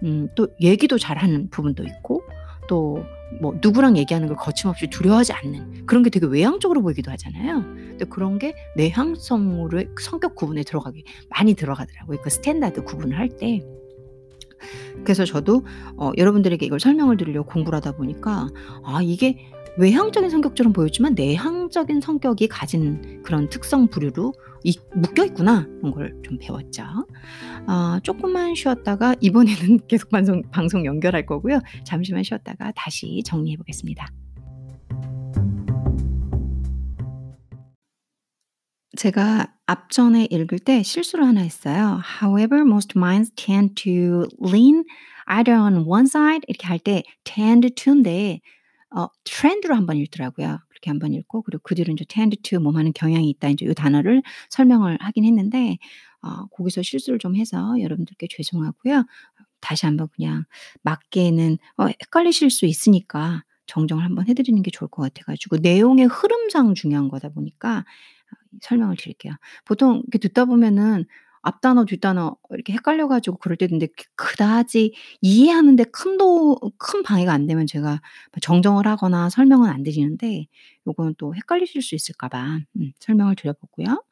[0.04, 2.22] 음, 또 얘기도 잘하는 부분도 있고,
[2.68, 3.04] 또
[3.42, 7.64] 뭐 누구랑 얘기하는 걸 거침없이 두려워하지 않는 그런 게 되게 외향적으로 보이기도 하잖아요.
[7.64, 12.20] 근데 그런 게 내향성으로 성격 구분에 들어가기 많이 들어가더라고요.
[12.22, 13.62] 그 standard 구분을 할 때.
[15.04, 15.66] 그래서 저도
[15.98, 18.48] 어, 여러분들에게 이걸 설명을 드리려고 공부를 하다 보니까
[18.86, 19.38] 아 이게
[19.78, 24.34] 외향적인 성격처럼 보였지만 내향적인 성격이 가진 그런 특성 부류로
[24.96, 26.84] 묶여 있구나 그런 걸 좀 배웠죠.
[27.68, 31.60] 어, 조금만 쉬었다가 이번에는 계속 방송, 방송 연결할 거고요.
[31.86, 34.08] 잠시만 쉬었다가 다시 정리해 보겠습니다.
[38.96, 42.00] 제가 앞전에 읽을 때 실수를 하나 했어요.
[42.22, 44.84] However, most minds tend to lean
[45.26, 48.40] either on one side 이렇게 할 때 tend to인데
[48.96, 50.60] 어, 트렌드로 한번 읽더라고요.
[50.70, 53.74] 그렇게 한번 읽고 그리고 그 뒤로 이제 tend to 뭐 하는 경향이 있다 이제 이
[53.74, 55.78] 단어를 설명을 하긴 했는데
[56.22, 59.06] 어, 거기서 실수를 좀 해서 여러분들께 죄송하고요.
[59.62, 60.46] 다시 한번 그냥
[60.84, 67.08] 맞게는 어, 헷갈리실 수 있으니까 정정을 한번 해드리는 게 좋을 것 같아가지고 내용의 흐름상 중요한
[67.10, 69.34] 거다 보니까 어, 설명을 드릴게요.
[69.66, 71.06] 보통 이렇게 듣다 보면은
[71.44, 77.68] 앞단어 뒷단어 이렇게 헷갈려 가지고 그럴 때도 있는데 그다지 이해하는데 큰도 큰 방해가 안 되면
[77.68, 78.02] 제가
[78.42, 80.48] 정정을 하거나 설명은 안 드리는데
[80.88, 84.04] 요거는 또 헷갈리실 수 있을까 봐 음 설명을 드려 보고요.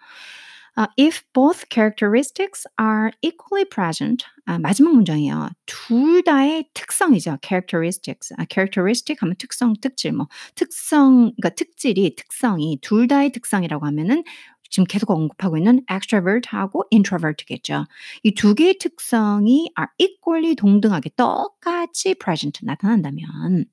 [0.76, 5.50] 아 if both characteristics are equally present 아 마지막 문장이에요.
[5.66, 7.38] 둘 다의 특성이죠.
[7.44, 8.34] characteristics.
[8.38, 14.24] 아 characteristic 하면 특성, 특질 뭐 특성 그러니까 특질이 특성이 둘 다의 특성이라고 하면은
[14.72, 17.86] 지금 계속 언급하고 있는 extrovert하고 introvert겠죠.
[18.24, 23.66] 이 두 개의 특성이 are equally 동등하게 똑같이 present 나타난다면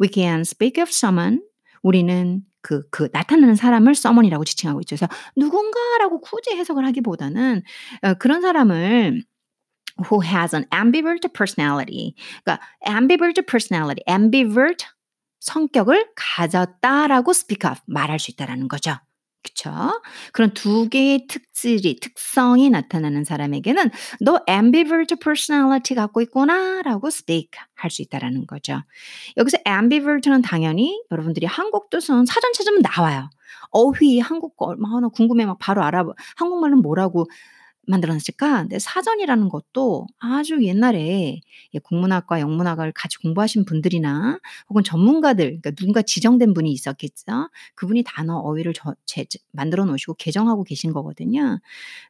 [0.00, 1.40] we can speak of someone
[1.82, 4.96] 우리는 그, 그 나타나는 사람을 someone이라고 지칭하고 있죠.
[4.96, 7.62] 그래서 누군가라고 굳이 해석을 하기보다는
[8.02, 9.22] 어, 그런 사람을
[10.10, 12.14] who has an ambivert personality.
[12.44, 14.86] 그러니까 ambivert personality, ambivert
[15.40, 18.96] 성격을 가졌다라고 speak of 말할 수 있다라는 거죠.
[19.42, 19.70] 그쵸?
[20.32, 27.90] 그런 두 개의 특질이, 특성이 나타나는 사람에게는 너 ambivert personality 갖고 있구나 라고 speak 할
[27.90, 28.82] 수 있다라는 거죠.
[29.38, 33.30] 여기서 ambivert는 당연히 여러분들이 한국 뜻은 사전 찾으면 나와요.
[33.70, 36.12] 어휘, 한국어 얼마나 궁금해 막 바로 알아봐.
[36.36, 37.26] 한국말은 뭐라고
[37.90, 38.62] 만들어놨을까?
[38.62, 41.40] 근데 사전이라는 것도 아주 옛날에
[41.82, 47.50] 국문학과 영문학을 같이 공부하신 분들이나 혹은 전문가들, 그러니까 누군가 지정된 분이 있었겠죠.
[47.74, 51.58] 그분이 단어 어휘를 저, 제, 만들어 놓으시고 개정하고 계신 거거든요.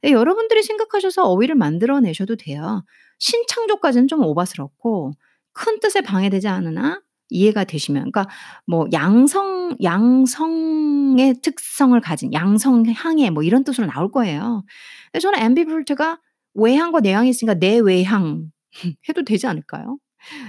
[0.05, 2.85] 여러분들이 생각하셔서 어휘를 만들어 내셔도 돼요.
[3.19, 5.13] 신창조까지는 좀 오바스럽고
[5.53, 8.29] 큰 뜻에 방해되지 않으나 이해가 되시면 그러니까
[8.67, 14.65] 뭐 양성 양성의 특성을 가진 양성향의 뭐 이런 뜻으로 나올 거예요.
[15.13, 16.21] 근데 저는 ambivalent가
[16.55, 18.51] 외향과 내향이 있으니까 내외향
[19.09, 19.99] 해도 되지 않을까요?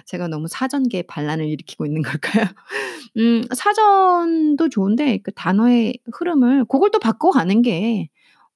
[0.06, 2.46] 제가 너무 사전계 반란을 일으키고 있는 걸까요?
[3.18, 8.10] 음, 사전도 좋은데 그 단어의 흐름을 그걸 또 바꿔가는 게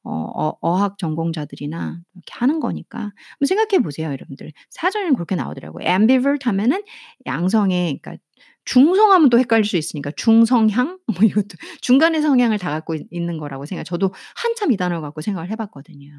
[0.05, 4.51] 어, 어, 어 학 전공자들이나 이렇게 하는 거니까 한번 생각해 보세요, 여러분들.
[4.69, 5.87] 사전에는 그렇게 나오더라고요.
[5.87, 6.83] ambivert 하면은
[7.25, 8.21] 양성의 그러니까
[8.65, 11.49] 중성하면 또 헷갈릴 수 있으니까 중성향 뭐 이것도
[11.81, 13.83] 중간의 성향을 다 갖고 있, 는 거라고 생각.
[13.83, 16.09] 저도 한참 이 단어 갖고 생각을 해봤거든요.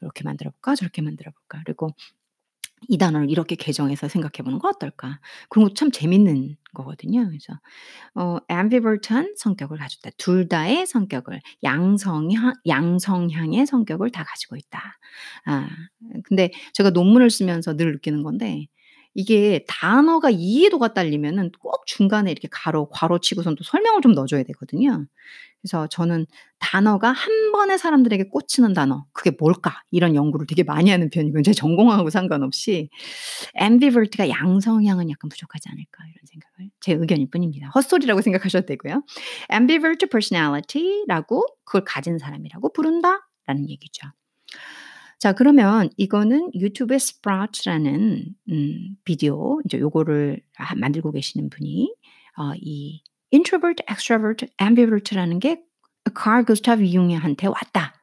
[0.00, 1.62] 이렇게 만들어 볼까, 저렇게 만들어 볼까.
[1.64, 1.90] 그리고
[2.88, 5.20] 이 단어를 이렇게 개정해서 생각해 보는 거 어떨까?
[5.48, 7.26] 그런 거참 재밌는 거거든요.
[7.28, 7.54] 그래서
[8.14, 10.10] 어 ambivalent한 성격을 가졌다.
[10.18, 14.98] 둘 다의 성격을 양성향 양성향의 성격을 다 가지고 있다.
[15.46, 15.68] 아
[16.24, 18.66] 근데 제가 논문을 쓰면서 늘 느끼는 건데
[19.14, 24.42] 이게 단어가 이해도가 딸리면은 꼭 중간에 이렇게 가로 괄호 치고선 또 설명을 좀 넣어 줘야
[24.42, 25.06] 되거든요.
[25.64, 26.26] 그래서 저는
[26.58, 29.82] 단어가 한 번에 사람들에게 꽂히는 단어 그게 뭘까?
[29.90, 32.90] 이런 연구를 되게 많이 하는 편이고 제 전공하고 상관없이
[33.58, 37.70] ambivert가 양성향은 약간 부족하지 않을까 이런 생각을 제 의견일 뿐입니다.
[37.74, 39.04] 헛소리라고 생각하셔도 되고요.
[39.50, 44.06] ambivert personality라고 그걸 가진 사람이라고 부른다 라는 얘기죠.
[45.18, 50.40] 자, 그러면 이거는 유튜브에 Sprouts라는 음, 비디오 이제 요거를
[50.76, 51.94] 만들고 계시는 분이
[52.36, 55.62] 어, 이 introvert, extrovert, ambivalent라는 게
[56.14, 57.94] 카르 구스타브 융한테 왔다.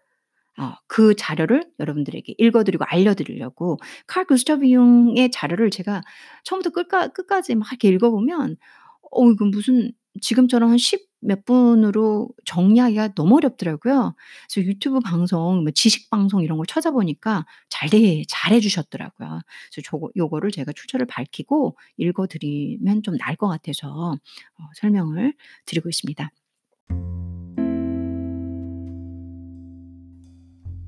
[0.58, 6.02] 어, 그 자료를 여러분들에게 읽어드리고 알려드리려고 카르 구스타브 융의 자료를 제가
[6.44, 8.58] 처음부터 끝까, 끝까지 막 이렇게 읽어보면
[9.12, 14.16] 어 이건 무슨 지금처럼 한 10 몇 분으로 정리하기가 너무 어렵더라고요.
[14.52, 19.28] 그래서 유튜브 방송, 뭐 지식 방송 이런 걸 찾아보니까 잘 돼, 잘해 주셨더라고요.
[19.72, 24.14] 그래서 저거 요거를 제가 출처를 밝히고 읽어 드리면 좀 나을 것 같아서
[24.58, 26.32] 어 설명을 드리고 있습니다.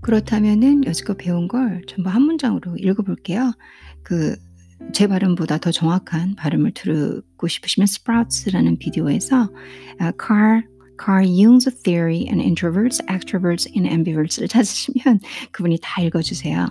[0.01, 3.53] 그렇다면은 여지껏 배운 걸 전부 한 문장으로 읽어 볼게요.
[4.03, 4.36] 그
[4.91, 9.49] 제 발음보다 더 정확한 발음을 듣고 싶으시면 Sprouts라는 비디오에서
[10.19, 15.19] Carl Carl Jung's Theory and Introverts, Extroverts and Ambiverts를 찾으시면
[15.51, 16.67] 그분이 다 읽어주세요.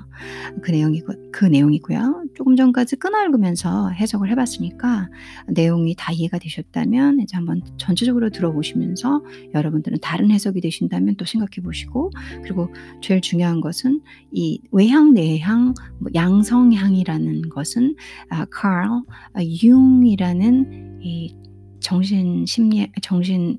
[0.62, 2.24] 그 내용이 그 내용이고요.
[2.34, 5.08] 조금 전까지 끊어 읽으면서 해석을 해봤으니까
[5.48, 9.22] 내용이 다 이해가 되셨다면 이제 한번 전체적으로 들어보시면서
[9.54, 12.10] 여러분들은 다른 해석이 되신다면 또 생각해 보시고
[12.42, 14.00] 그리고 제일 중요한 것은
[14.32, 17.96] 이 외향 내향 뭐 양성향이라는 것은
[18.28, 19.02] 아, 카르
[19.38, 21.36] 융이라는 이
[21.82, 23.58] 정신 심리 정신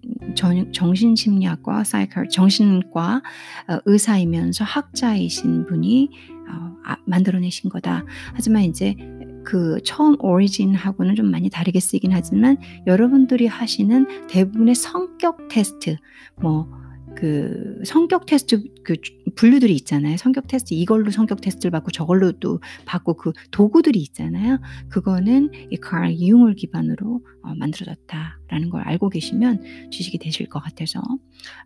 [0.71, 3.21] 정신 심리학과 사이클 정신과
[3.67, 6.09] 어, 의사이면서 학자이신 분이
[6.49, 8.05] 어, 아, 만들어내신 거다.
[8.33, 8.95] 하지만 이제
[9.43, 12.57] 그 처음 오리진하고는 좀 많이 다르게 쓰이긴 하지만
[12.88, 15.97] 여러분들이 하시는 대부분의 성격 테스트
[16.41, 16.83] 뭐
[17.15, 18.95] 그 성격 테스트 그
[19.36, 20.17] 분류들이 있잖아요.
[20.17, 24.60] 성격 테스트 이걸로 성격 테스트를 받고 저걸로 또 받고 그 도구들이 있잖아요.
[24.89, 31.02] 그거는 이칼 이용을 기반으로 어, 만들어졌다라는 걸 알고 계시면 지식이 되실 것 같아서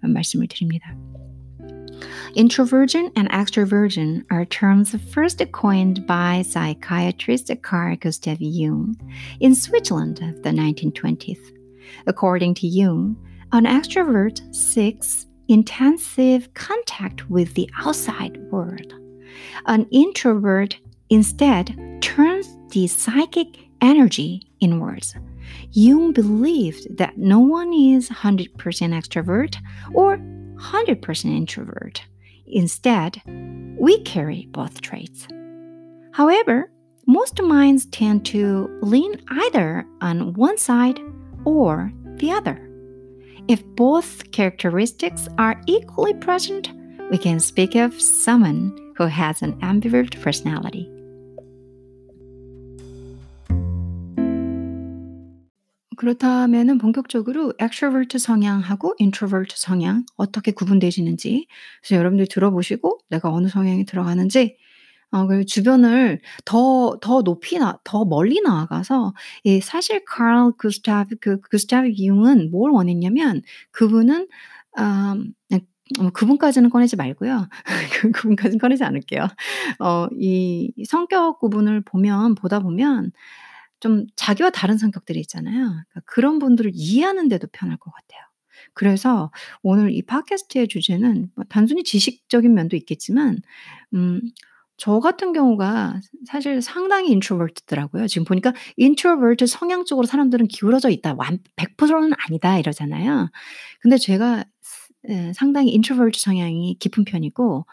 [0.02, 0.96] 말씀을 드립니다.
[2.36, 8.96] Introversion and extroversion are terms first coined by psychiatrist Carl Gustav Jung
[9.40, 11.40] in Switzerland of the 1920s.
[12.06, 13.16] According to Jung,
[13.52, 18.94] an extrovert seeks intensive contact with the outside world.
[19.66, 20.78] An introvert
[21.10, 25.16] instead turns the psychic energy inwards.
[25.72, 29.58] Jung believed that no one is 100% extrovert
[29.94, 32.04] or 100% introvert.
[32.46, 33.22] Instead,
[33.80, 35.28] we carry both traits.
[36.14, 36.72] However,
[37.06, 41.00] most minds tend to lean either on one side
[41.46, 42.67] or the other.
[43.50, 46.70] If both characteristics are equally present,
[47.10, 50.92] we can speak of someone who has an ambivert personality.
[55.96, 61.48] 그렇다면은 본격적으로 extrovert 성향하고 introvert 성향 어떻게 구분되시는지
[61.82, 64.58] 그래서 여러분들이 들어보시고 내가 어느 성향에 들어가는지
[65.12, 69.14] 어 그리고 주변을 더 더 높이 나 더 멀리 나아가서
[69.46, 73.42] 이 사실 카를 구스타브 그 구스타브 융은 뭘 원했냐면
[73.72, 74.28] 그분은
[74.80, 75.34] 음
[76.00, 77.48] 어 그분까지는 꺼내지 말고요.
[78.02, 79.28] 그 그분까지는 꺼내지 않을게요.
[79.80, 83.12] 어 이 성격 구분을 보면 보다 보면
[83.80, 85.56] 좀 자기와 다른 성격들이 있잖아요.
[85.68, 88.22] 그러니까 그런 분들을 이해하는 데도 편할 것 같아요.
[88.74, 89.32] 그래서
[89.64, 93.40] 오늘 이 팟캐스트의 주제는 뭐 단순히 지식적인 면도 있겠지만
[93.94, 94.22] 음
[94.78, 98.08] 저 같은 경우가 사실 상당히 introvert더라고요.
[98.08, 101.16] 지금 보니까 introvert 성향 쪽으로 사람들은 기울어져 있다.
[101.18, 103.30] 완 100%는 아니다 이러잖아요.
[103.82, 104.44] 근데 제가
[105.10, 107.66] 예 상당히 introvert 성향이 깊은 편이고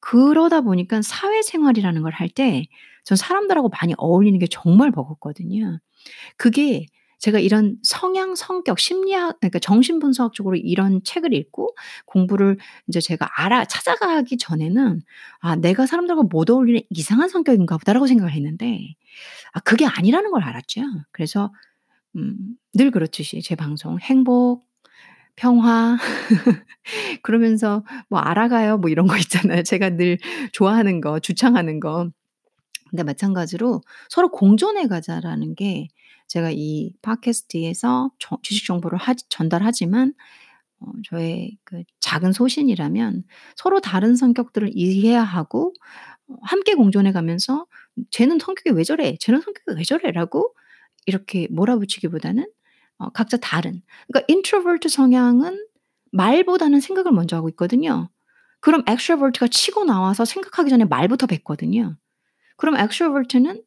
[0.00, 2.66] 그러다 보니까 사회생활이라는 걸 할 때
[3.04, 5.80] 전 사람들하고 많이 어울리는 게 정말 버겁거든요.
[6.36, 6.86] 그게
[7.20, 14.38] 제가 이런 성향, 성격, 심리학 그러니까 정신분석적으로 이런 책을 읽고 공부를 인제 제가 알아 찾아가기
[14.38, 15.02] 전에는
[15.40, 18.80] '아 내가 사람들과 못 어울리는 이상한 성격인가 보다.'라고 생각을 했는데
[19.52, 20.82] 아 그게 아니라는 걸 알았죠.
[21.12, 21.52] 그래서
[22.16, 22.36] 음
[22.74, 24.64] 늘 그렇듯이 제 방송 행복,
[25.36, 25.98] 평화
[27.22, 29.62] 그러면서 뭐 알아가요 뭐 이런 거 있잖아요.
[29.62, 30.18] 제가 늘
[30.52, 32.10] 좋아하는 거, 주창하는 거.
[32.90, 35.88] 근데 마찬가지로 서로 공존해 가자라는 게
[36.30, 40.14] 제가 이 팟캐스트에서 저 지식 정보를 하 전달하지만
[40.80, 43.24] 어 저의 그 작은 소신이라면
[43.56, 45.74] 서로 다른 성격들을 이해해야 하고
[46.28, 47.66] 어 함께 공존해 가면서
[48.12, 49.16] '쟤는 성격이 왜 저래?
[49.20, 50.54] 쟤는 성격이 왜 저래?'라고
[51.06, 52.46] 이렇게 몰아붙이기보다는
[52.98, 55.66] 어 각자 다른 그러니까 introvert 성향은
[56.12, 58.10] 말보다는 생각을 먼저 하고 있거든요.
[58.60, 61.96] 그럼 extrovert가 치고 나와서 생각하기 전에 말부터 뱉거든요.
[62.58, 63.62] 그럼 extrovert는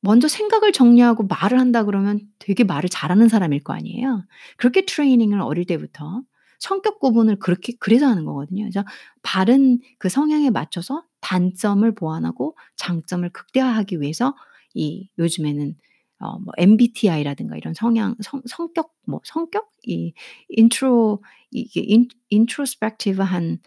[0.00, 4.24] 먼저 생각을 정리하고 말을 한다 그러면 되게 말을 잘하는 사람일 거 아니에요.
[4.56, 6.22] 그렇게 트레이닝을 어릴 때부터
[6.58, 8.64] 성격 구분을 그렇게 그래서 하는 거거든요.
[8.64, 8.84] 그래서
[9.22, 14.34] 바른 그 성향에 맞춰서 단점을 보완하고 장점을 극대화하기 위해서
[14.74, 15.74] 이 요즘에는
[16.20, 20.12] 어 뭐 MBTI라든가 이런 성향 성 성격 뭐 성격 이
[20.50, 23.58] 인트로 이게 인 introspective한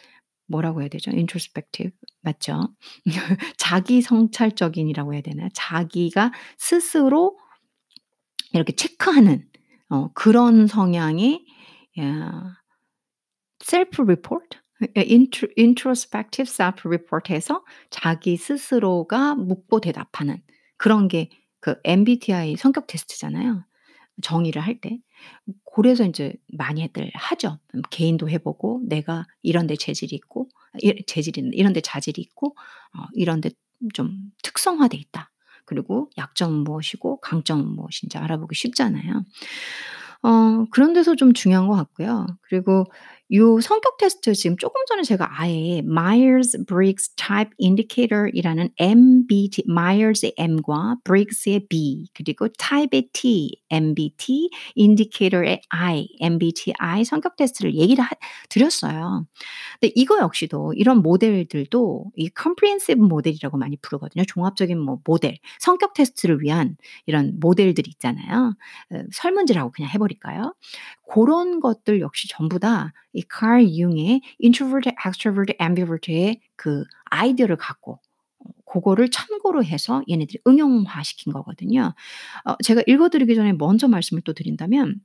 [0.48, 1.12] 뭐라고 해야 되죠?
[1.12, 2.70] introspective 맞죠?
[3.58, 5.50] 자기 성찰적인이라고 해야 되나요?
[5.54, 7.38] 자기가 스스로
[8.54, 9.48] 이렇게 체크하는
[9.90, 10.68] 어 그런
[14.04, 14.58] report
[14.96, 20.42] 예 intro introspective self report해서 자기 스스로가 묻고 대답하는
[20.78, 21.30] 그런 게
[21.64, 23.64] 그 MBTI 성격 테스트잖아요.
[24.22, 25.00] 정의를 할 때.
[25.74, 27.60] 고래서 인제 많이들 하죠.
[27.76, 30.50] 음 개인도 해 보고 내가 이런 데 재질이 있고
[30.82, 32.56] 이 재질이 이런 데 자질이 있고
[32.98, 33.52] 어 이런 데
[33.94, 35.30] 좀 특성화돼 있다.
[35.66, 39.26] 그리고 약점은 무엇이고 강점은 무엇인지 알아보기 쉽잖아요.
[40.24, 42.26] 어 그런 데서 좀 중요한 것 같고요.
[42.44, 42.86] 그리고
[43.32, 51.68] 요 성격 테스트 지금 쪼금 전에 제가 아예 Myers-Briggs Type Indicator이라는 MBT Myers의 M과 Briggs의
[51.70, 58.10] B 그리고 Type의 T, MBT, Indicator의 I, MBTI 성격 테스트를 얘기를 하
[58.50, 59.26] 드렸어요.
[59.80, 64.26] 근데 이거 역시도 이런 모델들도 이 comprehensive 모델이라고 많이 부르거든요.
[64.26, 66.76] 종합적인 뭐 모델, 성격 테스트를 위한
[67.06, 68.54] 이런 모델들이 있잖아요.
[68.92, 70.54] 어 설문지라고 그냥 해 버릴까요?
[71.14, 78.00] 고런 것들 역시 전부 다 이 칼 융의 introvert, extrovert, ambivert의 그 아이디어를 갖고
[78.40, 81.94] 어 고거를 참고로 해서 얘네들이 응용화시킨 거거든요.
[82.46, 85.00] 어 제가 읽어 드리기 전에 먼저 말씀을 또 드린다면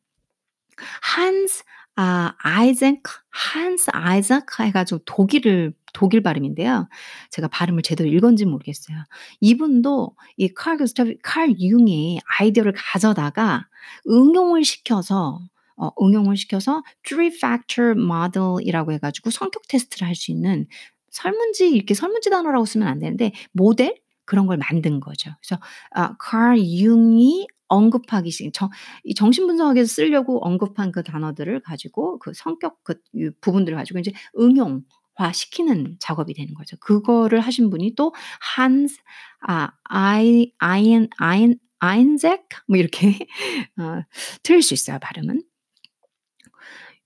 [1.02, 1.64] 한스
[1.96, 6.88] 아 아이젠크 한스 아이자크 해 가지고 독일을 독일 발음인데요.
[7.30, 8.96] 제가 발음을 제대로 읽었는지는 모르겠어요.
[9.40, 13.66] 이분도 이칼 구스타브 칼 융의 아이디어를 가져다가
[14.08, 15.40] 응용을 시켜서
[15.78, 20.66] 어 응용을 시켜서 three factor model이라고 해 가지고 성격 테스트를 할 수 있는
[21.10, 25.30] 설문지 이렇게 설문지 단어라고 쓰면 안 되는데 모델 그런 걸 만든 거죠.
[25.42, 25.60] 그래서
[25.92, 28.70] 아 칼 융이 언급하기 시 정
[29.04, 34.82] 이 정신분석학에서 쓰려고 언급한 그 단어들을 가지고 그 성격 그유 부분들을 가지고 인제 응용
[35.14, 36.76] 화 시키는 작업이 되는 거죠.
[36.80, 38.98] 그거를 하신 분이 또 한스
[39.46, 43.18] 아 아이 아이엔 아인 아인잭 뭐 이렇게
[43.78, 44.02] 어
[44.42, 45.42] 틀릴 수 있어요 발음은.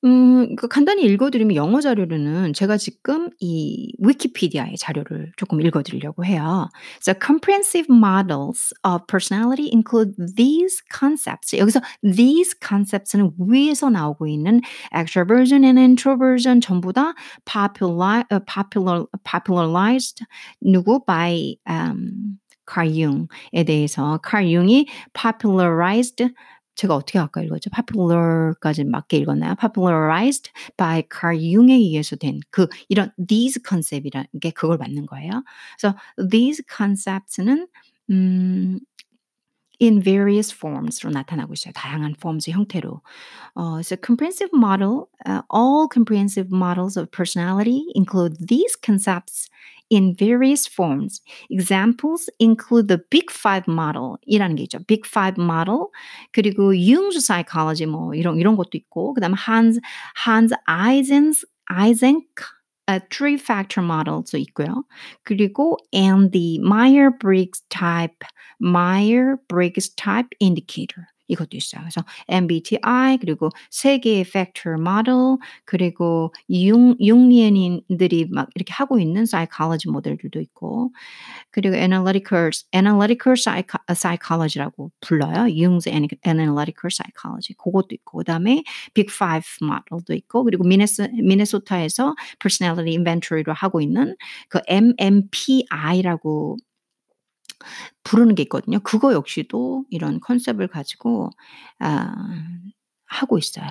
[0.05, 6.24] 음 그 간단히 읽어 드리면 영어 자료로는 제가 지금 이 위키피디아의 자료를 쪼끔 읽어 드리려고
[6.24, 6.68] 해요.
[7.05, 14.61] "The comprehensive models of personality include these concepts." 여기서 these concepts는 위에서 나오고 있는
[14.94, 20.24] extroversion and introversion 전부 다 populi 어 popular popularized
[20.61, 26.28] 누구 by um 칼 융에 대해서 칼 융이 popularized
[26.76, 27.70] 제가 어떻게 아까 읽었죠?
[27.72, 29.55] popular까지 맞게 읽었나요?
[29.60, 35.43] popularized by 칼 융에 의해서 된 그 이런 these concept이라는 게 그걸 맞는 거예요.
[35.80, 35.97] 그래서
[36.30, 37.68] these concepts는
[38.12, 38.80] 음
[39.82, 41.72] in various forms로 나타나고 있어요.
[41.74, 43.01] 다양한 forms 형태로.
[43.55, 49.49] 어 so comprehensive model, uh, all comprehensive models of personality include these concepts
[49.91, 51.22] in various forms.
[51.49, 54.80] Examples include the Big Five model이라는 게 있죠.
[54.86, 55.91] Big Five model
[56.34, 59.80] 그리고 Jung's psychology 뭐 이런 이런 것도 있고 그다음에 Hans
[60.26, 62.26] Hans Eisen's Eysenck
[62.89, 64.84] a three factor model도 있고요.
[65.24, 68.24] 그리고 and the Meyer-Briggs type
[68.62, 71.83] Meyer-Briggs type indicator 이것도 있어요.
[71.83, 79.91] 그래서 MBTI 그리고 세 개의 factor model 그리고 융 융리엔인들이 막 이렇게 하고 있는 psychology
[79.93, 80.91] 모델들도 있고
[81.51, 85.49] 그리고 analytical analytical psycho, psychology라고 불러요.
[85.49, 88.62] 융's analytical psychology 그것도 있고 그다음에
[88.95, 94.16] Big Five model도 있고 그리고 미네소 미네소타에서 personality inventory로 하고 있는
[94.49, 96.57] 그 MMPI라고
[98.05, 98.81] 부르는 게 있거든요.
[98.81, 101.31] 그거 역시도 이런 컨셉을 가지고
[101.79, 102.15] 아
[103.07, 103.69] 하고 있어요.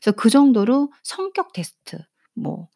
[0.00, 1.98] 그래서 그 정도로 성격 테스트
[2.34, 2.68] 뭐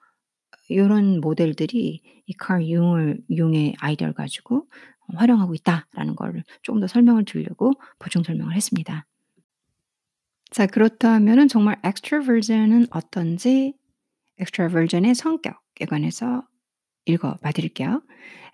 [0.70, 4.66] 요런 모델들이 이칼 융을 융의 아이디어를 가지고
[5.14, 9.06] 활용하고 있다라는 거를 조금 더 설명을 드리려고 보충 설명을 했습니다.
[10.50, 13.74] 자 그렇다면은 정말 extroversion은 어떤지
[14.40, 16.46] extroversion의 성격에 관해서
[17.08, 18.02] 읽어 봐 드릴게요.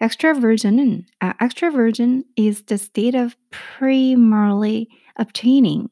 [0.01, 3.37] Extroversion은 아, extroversion is the state of
[3.79, 4.89] primarily
[5.19, 5.89] obtaining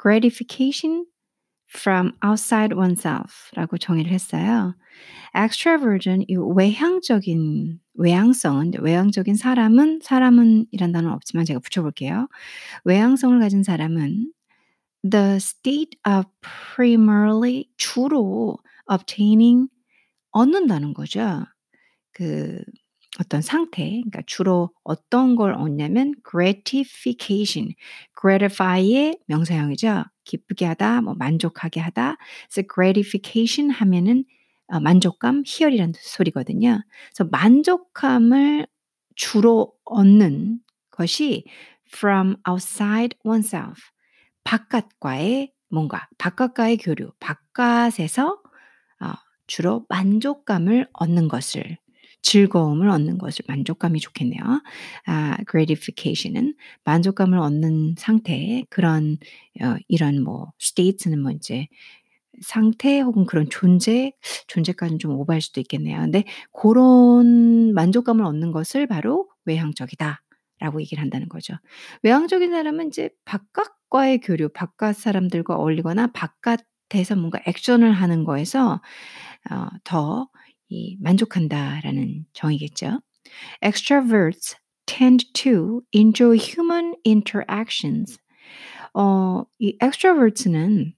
[0.00, 1.06] gratification
[1.68, 4.74] from outside oneself라고 정의를 했어요.
[5.34, 12.28] extroversion 이 외향적인 외향성은 외향적인 사람은 사람은이란 단어는 없지만 제가 붙여볼게요.
[12.84, 14.32] 외향성을 가진 사람은
[15.08, 16.26] the state of
[16.76, 18.58] primarily 주로
[18.90, 19.68] obtaining
[20.30, 21.44] 얻는다는 거죠.
[22.14, 22.62] 그
[23.20, 27.74] 어떤 상태, 그러니까 주로 어떤 걸 얻냐면 gratification,
[28.20, 30.04] gratify의 명사형이죠.
[30.24, 32.16] 기쁘게 하다, 뭐 만족하게 하다.
[32.50, 34.24] 그래서 gratification 하면은
[34.68, 36.82] 어, 만족감, 희열이라는 소리거든요.
[37.14, 38.66] 그래서 만족감을
[39.14, 40.60] 주로 얻는
[40.90, 41.44] 것이
[41.94, 43.80] from outside oneself,
[44.42, 48.40] 바깥과의 뭔가, 바깥과의 교류, 바깥에서
[49.00, 49.12] 어,
[49.46, 51.78] 주로 만족감을 얻는 것을
[52.24, 54.42] 즐거움을 얻는 것을 만족감이 좋겠네요.
[55.06, 56.54] 아, gratification은
[56.84, 59.18] 만족감을 얻는 상태의 그런
[59.62, 61.68] 어, 이런 뭐 state는 뭐 이제
[62.42, 64.12] 상태 혹은 그런 존재,
[64.48, 66.00] 존재까지는 좀 오버할 수도 있겠네요.
[66.00, 70.20] 근데 그런 만족감을 얻는 것을 바로 외향적이다
[70.60, 71.54] 라고 얘기를 한다는 거죠.
[72.02, 78.80] 외향적인 사람은 이제 바깥과의 교류, 바깥 사람들과 어울리거나 바깥에서 뭔가 액션을 하는 거에서
[79.50, 80.28] 어, 더
[80.74, 83.00] 이 만족한다라는 정의겠죠.
[83.62, 84.56] Extroverts
[84.86, 88.18] tend to enjoy human interactions.
[88.92, 90.94] 어, 이 extroverts는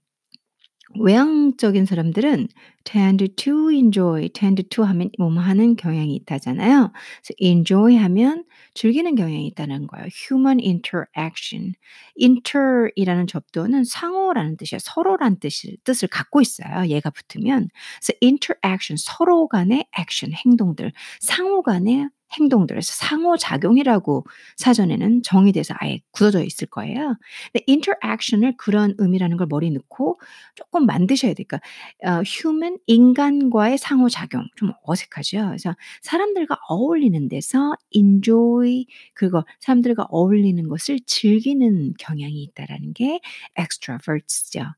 [1.00, 2.48] 외향적인 사람들은
[2.84, 6.92] tend to enjoy, tend to 하면 뭐뭐 하는 경향이 있다잖아요.
[6.92, 8.44] 그래서 enjoy 하면
[8.74, 10.06] 즐기는 경향이 있다는 거예요.
[10.30, 11.74] human interaction.
[12.20, 14.78] inter이라는 접두어는 상호라는 뜻이에요.
[14.80, 16.86] 서로란 뜻을, 뜻을 갖고 있어요.
[16.88, 17.68] 얘가 붙으면.
[18.00, 24.24] 그래서 interaction, 서로 간의 action, 행동들, 상호 간의 행동들에서 상호작용이라고
[24.56, 27.16] 사전에는 정의돼서 아예 굳어져 있을 거예요.
[27.52, 30.20] 근데 interaction을 그런 의미라는 걸 머리에 넣고
[30.54, 31.44] 조금 만드셔야 돼요.
[31.48, 31.60] 그러니까
[32.04, 35.46] 어, human 인간과의 상호작용 좀 어색하죠.
[35.46, 43.20] 그래서 사람들과 어울리는 데서 enjoy 그거 사람들과 어울리는 것을 즐기는 경향이 있다라는 게
[43.58, 44.74] extroverts죠.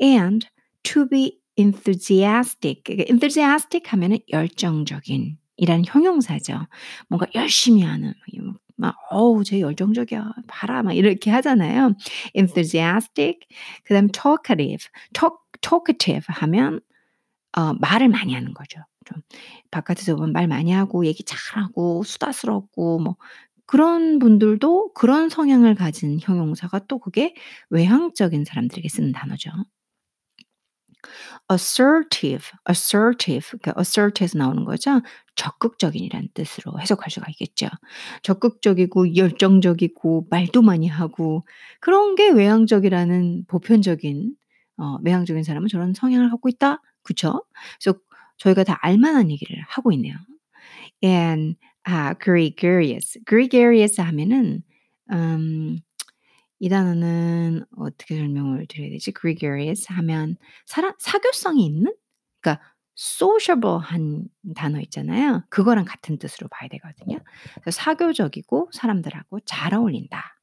[0.00, 0.46] And
[0.82, 2.82] to be enthusiastic.
[3.08, 6.66] enthusiastic 하면은 열정적인 이란 형용사죠.
[7.08, 8.14] 뭔가 열심히 하는
[8.76, 10.32] 막 어우 쟤 열정적이야.
[10.48, 11.94] 봐라 막 이렇게 하잖아요.
[12.34, 13.40] enthusiastic
[13.84, 14.86] 그다음 talkative.
[15.14, 16.80] talk talkative 하면
[17.56, 18.80] 어 말을 많이 하는 거죠.
[19.06, 19.22] 좀
[19.70, 23.16] 바깥에서 보면 말 많이 하고 얘기 잘하고 수다스럽고 뭐
[23.66, 27.34] 그런 분들도 그런 성향을 가진 형용사가 또 그게
[27.70, 29.50] 외향적인 사람들에게 쓰는 단어죠.
[31.50, 35.00] Assertive, assertive, 그러니까 assert에서 나오는 거죠.
[35.36, 37.68] 적극적인이라는 뜻으로 해석할 수가 있겠죠.
[38.22, 41.46] 적극적이고 열정적이고 말도 많이 하고
[41.80, 44.34] 그런 게 외향적이라는 보편적인
[44.78, 46.80] 어, 외향적인 사람은 저런 성향을 갖고 있다.
[47.02, 47.42] 그쵸?
[47.80, 47.98] 그래서
[48.38, 50.14] 저희가 다 알만한 얘기를 하고 있네요.
[51.02, 53.18] And 아, gregarious.
[53.26, 54.62] gregarious 하면은
[55.10, 55.78] 음,
[56.60, 59.12] 이 단어는 어떻게 설명을 드려야 되지?
[59.12, 60.36] gregarious 하면
[60.66, 61.94] 사람 사교성이 있는?
[62.40, 62.64] 그러니까
[62.96, 64.24] sociable한
[64.56, 65.44] 단어 있잖아요.
[65.50, 67.18] 그거랑 같은 뜻으로 봐야 되거든요.
[67.62, 70.36] 그래서 사교적이고 사람들하고 잘 어울린다.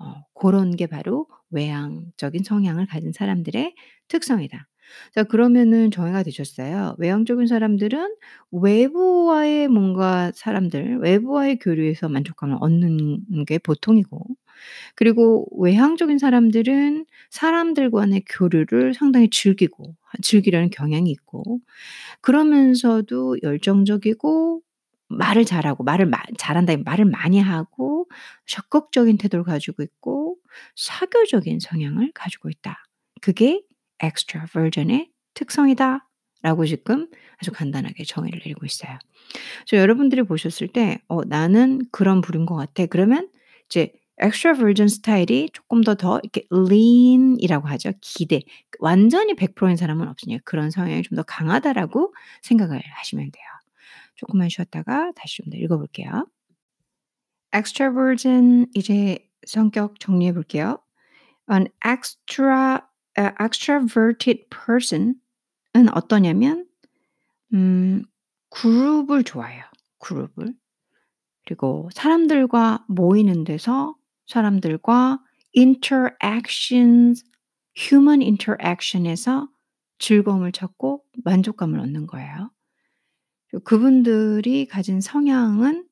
[0.00, 3.74] 어, 그런 게 바로 외향적인 성향을 가진 사람들의
[4.08, 4.68] 특성이다.
[5.14, 6.94] 자 그러면은 정의가 되셨어요.
[6.98, 8.14] 외향적인 사람들은
[8.52, 14.24] 외부와의 뭔가 사람들 외부와의 교류에서 만족감을 얻는 게 보통이고
[14.94, 21.60] 그리고 외향적인 사람들은 사람들과의 교류를 상당히 즐기고 즐기려는 경향이 있고
[22.20, 24.62] 그러면서도 열정적이고
[25.08, 28.08] 말을 잘하고 말을 마 잘한다 말을 많이 하고
[28.46, 30.36] 적극적인 태도를 가지고 있고
[30.76, 32.84] 사교적인 성향을 가지고 있다.
[33.20, 33.62] 그게
[34.02, 36.08] extraversion의 특성이다
[36.42, 38.98] 라고 지금 아주 간단하게 정의를 내리고 있어요.
[39.66, 42.86] 그래서 여러분들이 보셨을 때 어, 나는 그런 부류인 것 같아.
[42.86, 43.28] 그러면
[43.66, 43.92] 이제
[44.22, 47.92] extraversion 스타일이 조금 더 더 이렇게 lean이라고 하죠.
[48.00, 48.40] 기대.
[48.80, 53.44] 완전히 100%인 사람은 없으니까 그런 성향이 좀 더 강하다라고 생각을 하시면 돼요.
[54.16, 56.26] 조금만 쉬었다가 다시 좀 더 읽어볼게요.
[57.54, 60.78] extraversion 이제 성격 정리해 볼게요.
[61.50, 62.80] An extra
[63.18, 65.14] a extroverted person은
[65.94, 66.66] 어떠냐면
[67.54, 68.04] 음
[68.50, 69.64] 그룹을 좋아해요.
[69.98, 70.54] 그룹을.
[71.46, 73.94] 그리고 사람들과 모이는 데서
[74.28, 75.20] 사람들과
[75.56, 77.24] interactions,
[77.76, 79.48] human interaction에서
[79.98, 82.50] 즐거움을 찾고 만족감을 얻는 거예요.
[83.64, 85.86] 그분들이 가진 성향은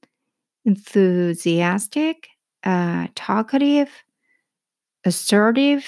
[0.66, 2.28] enthusiastic,
[2.66, 3.90] uh, talkative,
[5.06, 5.86] assertive,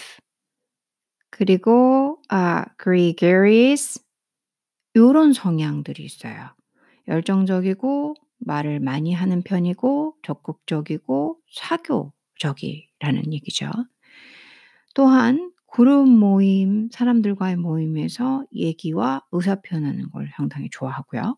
[1.31, 4.01] 그리고 아 gregarious
[4.97, 6.51] 요런 성향들이 있어요.
[7.09, 13.70] 열정적이고 말을 많이 하는 편이고 적극적이고 사교 적이라는 얘기죠.
[14.95, 21.36] 또한 그룹 모임, 사람들과의 모임에서 얘기와 의사 표현하는 걸 상당히 좋아하고요.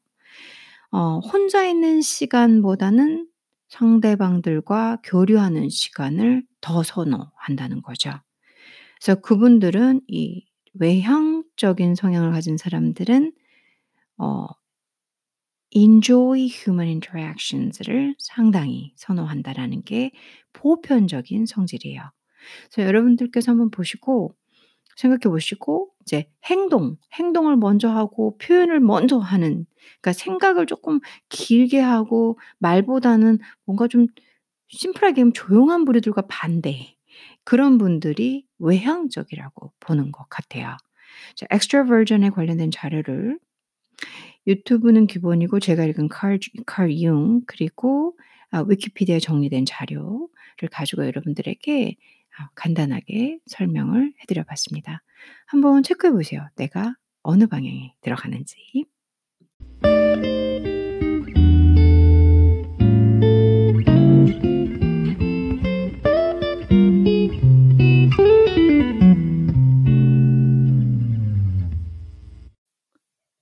[0.93, 3.29] 어, 혼자 있는 시간보다는
[3.69, 8.11] 상대방들과 교류하는 시간을 더 선호한다는 거죠.
[9.01, 10.45] 그래서 그분들은 이
[10.75, 13.33] 외향적인 성향을 가진 사람들은
[14.19, 14.47] 어
[15.75, 20.11] enjoy human interactions를 상당히 선호한다라는 게
[20.53, 22.03] 보편적인 성질이에요.
[22.73, 24.35] 그래서 여러분들께서 한번 보시고
[24.97, 29.67] 생각해 보시고 이제 행동, 행동을 먼저 하고 표현을 먼저 하는
[30.03, 34.07] 그러니까 생각을 조금 길게 하고 말보다는 뭔가 좀
[34.69, 36.97] 심플하게 조용한 부류들과 반대.
[37.45, 40.77] 그런 분들이 외향적이라고 보는 것 같아요.
[41.37, 43.39] 자, extroversion에 관련된 자료를
[44.47, 48.17] 유튜브는 기본이고 제가 읽은 칼, 칼 융, 그리고
[48.51, 51.97] 아, 위키피디아에 정리된 자료를 가지고 여러분들에게
[52.39, 55.03] 아, 간단하게 설명을 해드려 봤습니다.
[55.47, 56.49] 한번 체크해 보세요.
[56.57, 58.87] 내가 어느 방향에 들어가는지.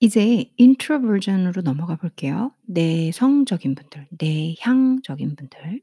[0.08, 2.52] 이제 introversion으로 넘어가 볼게요.
[2.66, 5.82] 내성적인 분들, 내향적인 분들.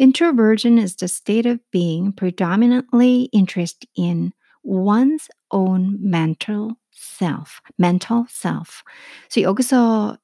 [0.00, 4.32] Introversion is the state of being predominantly interested in
[4.64, 8.82] one's own mental self, mental self.
[9.30, 10.18] 그래서 여기서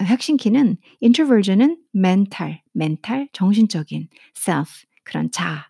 [0.00, 5.68] 핵심 키는 introversion은 mental, mental 정신적인 self 그런 자,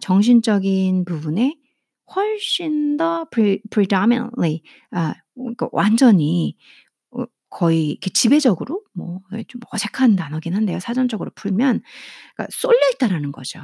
[0.00, 1.54] 정신적인 부분에
[2.14, 3.24] 훨씬 더
[3.70, 6.56] predominantly 아 그러니까 완전히
[7.12, 10.80] 어 거의 이렇게 지배적으로 뭐 좀 어색한 단어긴 한데요.
[10.80, 11.82] 사전적으로 풀면
[12.36, 13.60] 그러니까 쏠려 있다라는 거죠.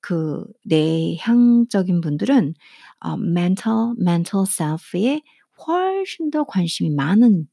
[0.00, 2.54] 그 내향적인 분들은
[3.00, 5.22] 어 mental mental self에
[5.66, 7.48] 훨씬 더 관심이 많은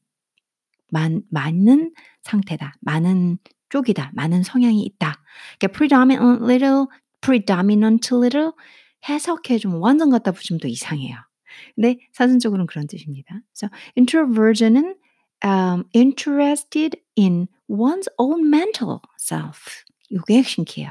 [0.90, 2.74] 많 많은 상태다.
[2.80, 3.38] 많은
[3.70, 4.12] 쪽이다.
[4.14, 5.22] 많은 성향이 있다.
[5.58, 6.86] 그러니까 predominant little,
[7.20, 8.50] predominant little
[9.08, 11.16] 해석해 좀 완전 갖다 붙이면 또 이상해요.
[11.74, 13.40] 근데 사전적으로는 그런 뜻입니다.
[13.52, 14.96] 그래서 introversion은
[15.44, 19.84] um, interested in one's own mental self.
[20.10, 20.90] 이게 핵심 키예요.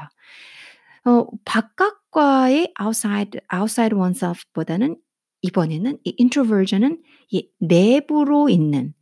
[1.04, 4.96] 어, 바깥과의 outside, outside oneself보다는
[5.42, 8.94] 이번에는 이 introversion은 이 내부로 있는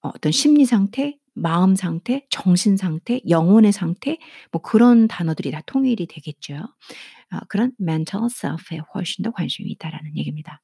[0.00, 4.18] 어떤 심리 상태, 마음 상태, 정신 상태, 영혼의 상태,
[4.52, 6.54] 뭐 그런 단어들이 다 통일이 되겠죠.
[6.54, 10.62] 어, 그런 mental self에 훨씬 더 관심이 있다라는 얘기입니다.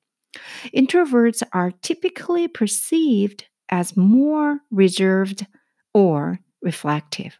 [0.74, 5.46] Introverts are typically perceived as more reserved
[5.94, 7.36] or reflective.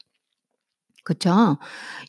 [1.05, 1.59] 그쵸?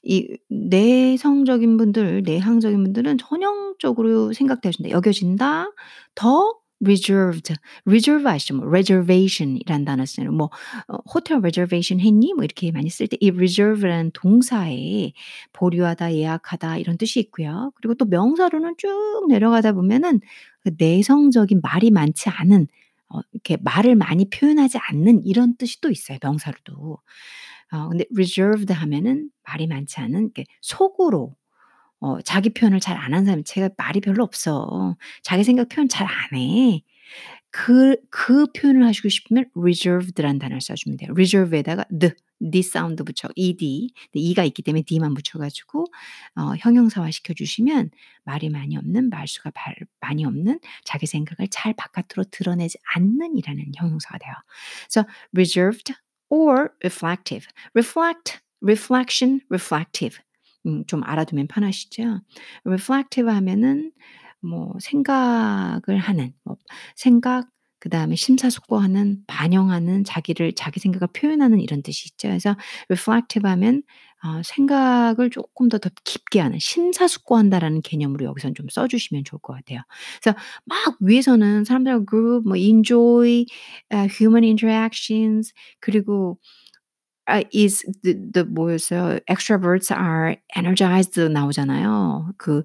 [0.01, 5.67] 이 내성적인 분들, 내향적인 분들은 전형적으로 생각되신다, 여겨진다,
[6.15, 6.55] 더
[6.85, 7.53] reserved.
[7.85, 8.55] reserve 아시죠?
[8.55, 10.49] 뭐 reservation이란 단어 쓰는 뭐
[10.87, 12.33] 어, 호텔 reservation 했니?
[12.33, 15.11] 뭐 이렇게 많이 쓸 때 이 reserve라는 동사에
[15.53, 17.71] 보류하다, 예약하다 이런 뜻이 있고요.
[17.75, 20.19] 그리고 또 명사로는 쭉 내려가다 보면은
[20.63, 22.67] 그 내성적인 말이 많지 않은
[23.09, 26.17] 어, 이렇게 말을 많이 표현하지 않는 이런 뜻이 또 있어요.
[26.21, 26.99] 명사로도.
[27.73, 31.35] 어, 근데 reserved 하면은 말이 많지 않은 이렇게 속으로
[31.99, 34.95] 어 자기 표현을 잘 안 하는 사람이 "제가 말이 별로 없어.
[35.23, 36.81] 자기 생각 표현 잘 안 해."
[37.51, 41.11] 그 그 표현을 하시고 싶으면 reserved라는 단어를 써 주면 돼요.
[41.13, 42.13] reserve에다가 the,
[42.51, 43.89] the 사운드 붙여 ed.
[44.13, 45.85] e가 있기 때문에 d만 붙여 가지고
[46.35, 47.89] 어 형용사화 시켜 주시면
[48.25, 54.17] 말이 많이 없는, 말수가 발 많이 없는, 자기 생각을 잘 바깥으로 드러내지 않는 이라는 형용사가
[54.19, 54.33] 돼요.
[54.89, 55.93] 그래서 reserved
[56.29, 57.47] or reflective.
[57.75, 60.19] reflect, reflection, reflective.
[60.67, 62.21] 음, 좀 알아두면 편하시죠?
[62.65, 63.91] reflective 하면은
[64.41, 66.57] 뭐 생각을 하는, 뭐
[66.95, 67.47] 생각,
[67.79, 72.27] 그 다음에 심사숙고하는, 반영하는, 자기를, 자기 생각을 표현하는 이런 뜻이 있죠.
[72.29, 72.55] 그래서
[72.89, 73.83] reflective 하면
[74.23, 79.81] 어, 생각을 조금 더, 더 깊게 하는, 심사숙고한다라는 개념으로 여기선 좀 써주시면 좋을 것 같아요.
[80.21, 83.45] 그래서 막 위에서는 사람들하고 group, 뭐 enjoy,
[83.93, 86.39] uh, human interactions, 그리고
[87.27, 89.19] 아 is the the 뭐였어요?
[89.29, 92.33] extroverts are energized 나오잖아요.
[92.37, 92.63] 그어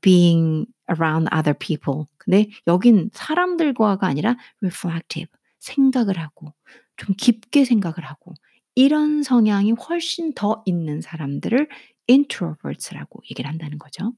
[0.00, 2.06] being around other people.
[2.18, 5.30] 근데 여긴 사람들과가 아니라 reflective
[5.60, 6.52] 생각을 하고
[6.96, 8.34] 좀 깊게 생각을 하고
[8.74, 11.68] 이런 성향이 훨씬 더 있는 사람들을
[12.10, 14.12] introverts라고 얘기를 한다는 거죠.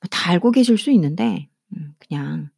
[0.00, 2.50] 뭐 다 알고 계실 수 있는데 음 그냥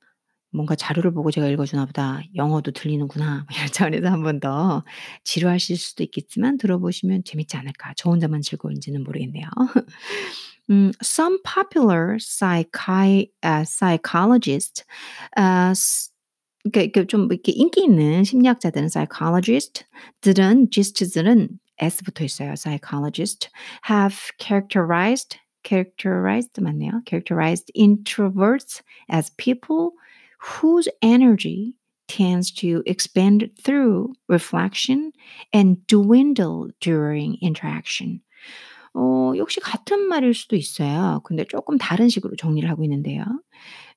[0.54, 2.20] 뭔가 자료를 보고 제가 읽어주나 보다.
[2.36, 3.44] 영어도 들리는구나.
[3.48, 4.84] 뭐 이런 차원에서 한 번 더
[5.24, 7.92] 지루하실 수도 있겠지만 들어보시면 재밌지 않을까.
[7.96, 9.46] 저 혼자만 즐거운지는 모르겠네요.
[10.70, 14.84] 음, some popular psychi, uh, psychologists,
[15.36, 15.74] uh,
[16.72, 21.48] 그러니까 좀 이렇게 인기 있는 심리학자들은 psychologist들은 gist들은
[21.78, 22.54] s 붙어 있어요.
[22.54, 23.50] psychologist
[23.90, 27.02] have characterized characterized 맞네요.
[27.06, 29.92] characterized introverts as people
[30.43, 31.75] whose energy
[32.07, 35.11] tends to expand through reflection
[35.53, 38.21] and dwindle during interaction.
[38.95, 41.21] 어, 역시 같은 말일 수도 있어요.
[41.23, 43.23] 근데 조금 다른 식으로 정리를 하고 있는데요.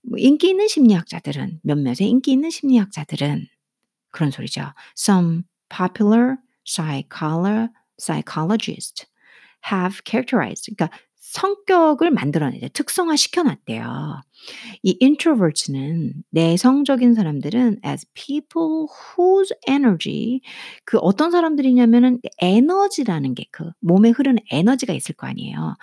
[0.02, 3.46] 뭐 인기 있는 심리학자들은, 몇몇의 인기 있는 심리학자들은
[4.10, 4.74] 그런 소리죠.
[4.96, 6.36] Some popular
[6.66, 9.06] psycholo, psychologists
[9.72, 10.94] have characterized, 그러니까
[11.31, 12.69] 성격을 만들어내죠.
[12.69, 14.21] 특성화 시켜놨대요.
[14.83, 20.41] 이 introverts는 내성적인 사람들은 as people whose energy
[20.85, 25.75] 그 어떤 사람들이냐면은 에너지라는 게 그 몸에 흐르는 에너지가 있을 거 아니에요.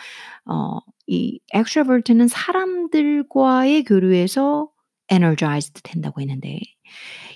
[0.47, 4.69] 어, 이 extrovert는 사람들과의 교류에서
[5.11, 6.61] energized 된다고 했는데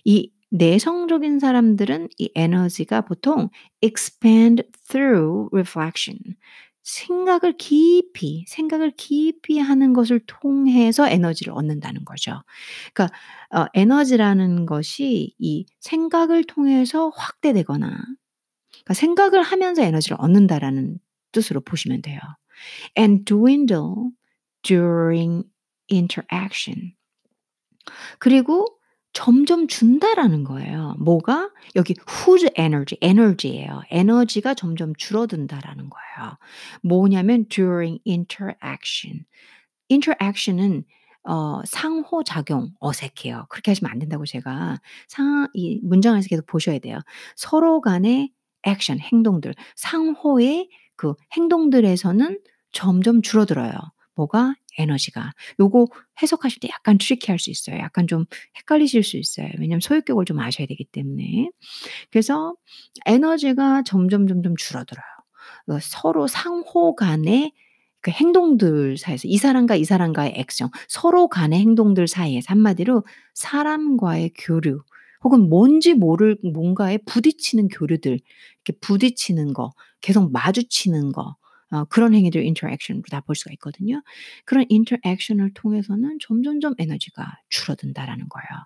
[0.05, 3.51] 이 내성적인 사람들은 이 에너지가 보통
[3.83, 6.19] expand through reflection
[6.89, 12.43] 생각을 깊이, 생각을 깊이 하는 것을 통해서 에너지를 얻는다는 거죠.
[12.95, 13.17] 그러니까
[13.55, 17.89] 어 에너지라는 것이 이 생각을 통해서 확대되거나
[18.71, 20.99] 그러니까 생각을 하면서 에너지를 얻는다라는
[21.33, 22.21] 뜻으로 보시면 돼요.
[22.99, 24.11] and dwindle
[24.63, 25.45] during
[25.93, 26.95] interaction.
[28.19, 28.78] 그리고
[29.19, 30.95] 점점 준다라는 거예요.
[31.01, 31.51] 뭐가?
[31.75, 33.83] 여기 whose energy, 에너지예요.
[33.91, 36.39] 에너지가 점점 줄어든다라는 거예요.
[36.85, 39.25] 뭐냐면 during interaction.
[39.91, 40.85] interaction은
[41.25, 43.47] 어, 상호작용, 어색해요.
[43.49, 47.01] 그렇게 하시면 안 된다고 제가 상, 이 문장 에서 계속 보셔야 돼요.
[47.35, 48.31] 서로 간의
[48.63, 52.39] 액션, 행동들, 상호의 그 행동들에서는
[52.71, 53.73] 점점 줄어들어요.
[54.19, 54.55] 뭐가?
[54.79, 55.33] 에너지가.
[55.61, 55.87] 요거
[56.23, 57.79] 해석하실 때 약간 트리키할 수 있어요.
[57.79, 58.27] 약간 좀
[58.59, 59.49] 헷갈리실 수 있어요.
[59.59, 61.51] 왜냐하면 소유격을 좀 아셔야 되기 때문에.
[62.11, 62.55] 그래서
[63.07, 65.05] 에너지가 점점 점점 줄어들어요.
[65.69, 67.53] 어 서로 상호 간의
[68.01, 73.05] 그 행동들 사이에서 이 사람과 이 사람과의 액션, 서로 간의 행동들 사이에서 한마디로
[73.35, 74.81] 사람과의 교류
[75.25, 78.13] 혹은 뭔지 모를 뭔가에 부딪히는 교류들,
[78.65, 81.37] 이렇게 부딪히는 거, 계속 마주치는 거
[81.71, 84.03] 어 그런 행위들 interaction으로 다 볼 수가 있거든요.
[84.47, 88.65] 그런 interaction을 통해서는 점점점 에너지가 줄어든다라는 거예요.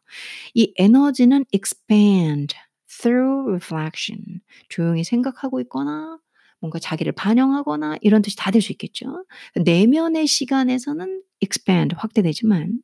[0.54, 2.54] 이 에너지는 expand
[2.88, 4.40] through reflection.
[4.68, 6.18] 조용히 생각하고 있거나
[6.60, 9.24] 뭔가 자기를 반영하거나 이런 뜻이 다 될 수 있겠죠.
[9.64, 12.80] 내면의 시간에서는 expand 확대되지만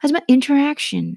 [0.00, 1.16] 하지만 interaction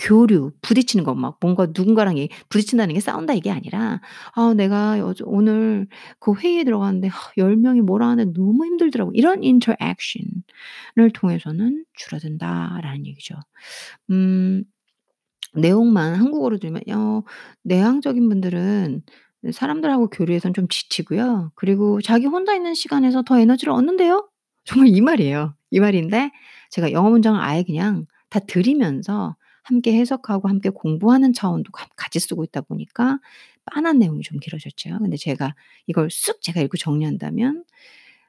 [0.00, 4.00] 교류, 부딪히는 거막 뭔가 누군가랑 이 부딪힌다는 게 싸운다 이게 아니라
[4.34, 5.88] '아 내가 오늘
[6.20, 10.32] 그 회의에 들어갔는데 아 10 명이 뭐라 하는데 너무 힘들더라고.' 이런 interaction을
[11.14, 13.34] 통해서는 줄어든다라는 얘기죠.
[14.10, 14.64] 음
[15.54, 17.22] 내용만 한국어로 들으면 어
[17.64, 19.02] 내향적인 분들은
[19.52, 21.52] 사람들하고 교류에선 좀 지치고요.
[21.56, 24.28] 그리고 자기 혼자 있는 시간에서 더 에너지를 얻는데요.
[24.64, 25.54] 정말 이 말이에요.
[25.70, 26.30] 이 말인데
[26.70, 29.36] 제가 영어 문장을 아예 그냥 다 들이면서
[29.70, 33.20] 함께 해석하고 함께 공부하는 차원도 가 같이 쓰고 있다 보니까
[33.66, 34.98] 빤한 내용이 좀 길어졌죠.
[35.00, 35.54] 근데 제가
[35.86, 37.64] 이걸 쓱 제가 읽고 정리한다면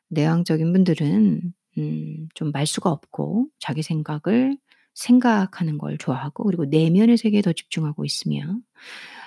[0.09, 4.57] 내향적인 분들은 음 좀 말수가 없고 자기 생각을
[4.93, 8.59] 생각하는 걸 좋아하고 그리고 내면의 세계에 더 집중하고 있으며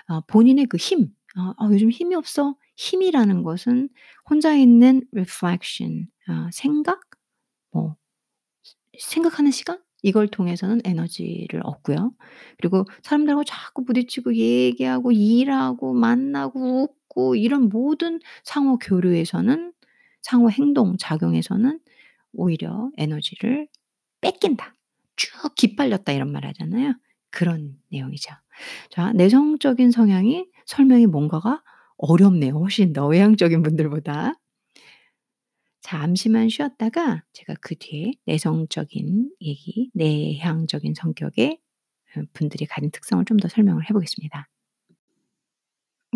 [0.09, 1.07] 어 본인의 그 힘어
[1.37, 3.89] '아 요즘 힘이 없어.' 힘이라는 것은
[4.29, 7.01] 혼자 있는 reflection 어 생각
[7.73, 7.97] 뭐
[8.99, 12.13] 생각하는 시간 이걸 통해서는 에너지를 얻고요.
[12.59, 19.73] 그리고 사람들하고 자꾸 부딪히고 얘기하고 일하고 만나고 웃고 이런 모든 상호 교류에서는
[20.23, 21.81] 상호 행동 작용에서는
[22.35, 23.69] 오히려 에너지를
[24.21, 24.75] 뺏긴다.
[25.17, 26.95] 쭉 기빨렸다 이런 말 하잖아요.
[27.31, 28.35] 그런 내용이죠.
[28.91, 31.63] 자 내성적인 성향이 설명이 뭔가가
[31.99, 32.59] 어렵네요.
[32.59, 34.35] 훨씬 더 외향적인 분들보다.
[35.85, 41.61] 잠시만 쉬었다가 제가 그 뒤에 내성적인 얘기, 내향적인 성격의
[42.17, 44.49] 어 분들이 가진 특성을 좀 더 설명을 해 보겠습니다.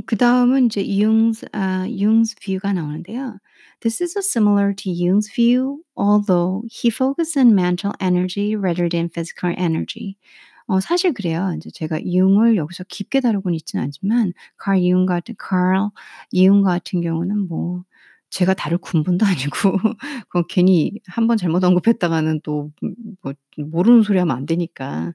[0.07, 3.39] 그 다음은 이제 Jung's 아 Jung's view가 나오는데요.
[3.81, 9.55] This is similar to Jung's view although he focused on mental energy rather than physical
[9.59, 10.16] energy.
[10.69, 11.51] 어 사실 그래요.
[11.55, 15.91] 인제 제가 융을 여기서 깊게 다루고는 있지는 않지만 Carl Jung 같은 Carl
[16.35, 17.85] Jung 같은 경우는 뭐
[18.31, 19.79] 제가 다룰 군분도 아니고
[20.29, 22.72] 그 괜히 1 번 잘못 언급했다가는 또음뭐
[23.59, 25.12] 모르는 소리 하면 안 되니까.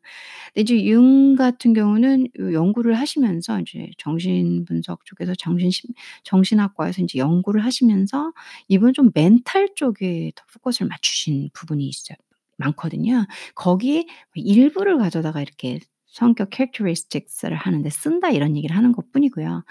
[0.53, 5.91] 근데 이제 융 같은 경우는 요 연구를 하시면서 이제 정신분석 쪽에서 정신심
[6.23, 8.33] 정신학과에서 인제 연구를 하시면서
[8.69, 12.17] 이분은 좀 멘탈 쪽에 더 포커스를 맞추신 부분이 있어요
[12.57, 13.25] 많거든요.
[13.55, 14.05] 거기에
[14.35, 15.79] 일부를 가져다가 이렇게
[16.13, 19.63] 성격 characteristics를 하는데 쓴다 이런 얘기를 하는 것 뿐이고요.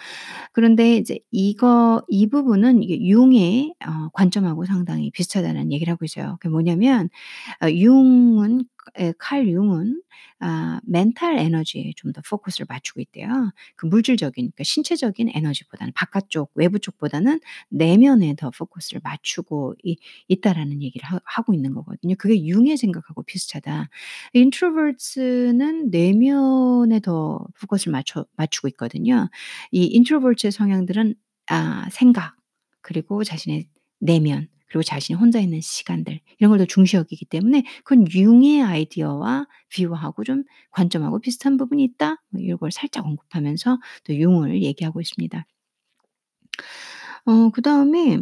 [0.53, 6.36] 그런데 이제 이거 이 부분은 이게 융의 어 관점하고 상당히 비슷하다는 얘기를 하고 있어요.
[6.40, 7.09] 그게 뭐냐면
[7.64, 8.82] 어 융은 예
[9.18, 10.03] 칼 융은
[10.41, 13.53] 아 멘탈 에너지에 좀 더 포커스를 맞추고 있대요.
[13.76, 19.97] 그 물질적인 그러니까 신체적인 에너지보다는 바깥쪽 외부 쪽보다는 내면에 더 포커스를 맞추고 이
[20.28, 22.14] 있다라는 얘기를 하 하고 있는 거거든요.
[22.18, 23.89] 그게 융의 생각하고 비슷하다.
[24.35, 29.28] introverts는 내면에 더 포커스를 맞춰 맞추고 있거든요.
[29.70, 31.14] 이 introvert의 성향들은
[31.49, 32.37] 아 생각
[32.83, 33.68] 그리고 자신의
[34.01, 39.46] 내면 그리고 자신이 혼자 있는 시간들 이런 걸 더 중시 여기기 때문에 그건 융의 아이디어와
[39.76, 42.22] 뷰하고 좀 관점하고 비슷한 부분이 있다.
[42.30, 45.46] 뭐 요걸 살짝 언급하면서 또 융을 얘기하고 있습니다.
[47.26, 48.18] 어 그 다음에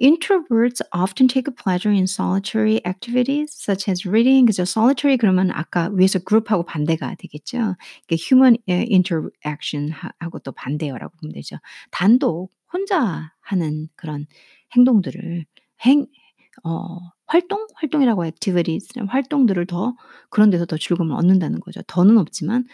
[0.00, 4.46] Introverts often take pleasure in solitary activities such as reading.
[4.46, 4.62] 그죠.
[4.62, 7.76] solitary 그러면 아까 위에서 group하고 반대가 되겠죠.
[8.04, 11.56] 이게 human 예 interaction 하 하고 또 반대어라고 보면 되죠.
[11.90, 14.26] 단독 혼자 하는 그런
[14.76, 15.44] 행동들을
[15.84, 16.06] 행
[16.64, 17.66] 어 활동?
[17.76, 19.96] 활동이라고 activities 활동들을 더
[20.30, 21.82] 그런 데서 더 즐거움을 얻는다는 거죠.
[21.86, 22.64] 더는 없지만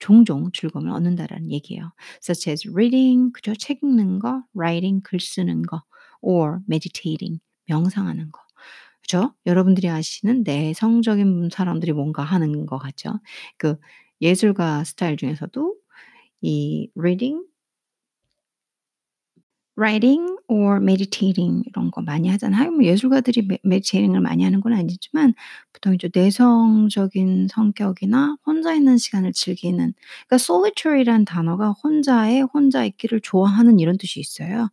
[0.00, 1.92] 종종 즐거움을 얻는다라는 얘기예요.
[2.22, 3.54] such as reading 그죠.
[3.54, 5.82] 책 읽는 거, writing 글 쓰는 거
[6.22, 8.40] or meditating 명상하는 거.
[9.02, 9.34] 그죠?
[9.46, 13.20] 여러분들이 아시는 내성적인 사람들이 뭔가 하는 것 같죠.
[13.58, 13.76] 그
[14.22, 15.74] 예술가 스타일 중에서도
[16.42, 17.44] 이 reading
[19.78, 22.70] writing or meditating 이런 거 많이 하잖아요.
[22.72, 25.34] 뭐 예술가들이 메 meditating을 많이 하는 건 아니지만
[25.72, 29.78] 보통 이제 내성적인 성격이나 혼자 있는 시간을 즐기는
[30.28, 34.68] 그러니까 solitary라는 단어가 혼자의 혼자 있기를 좋아하는 이런 뜻이 있어요.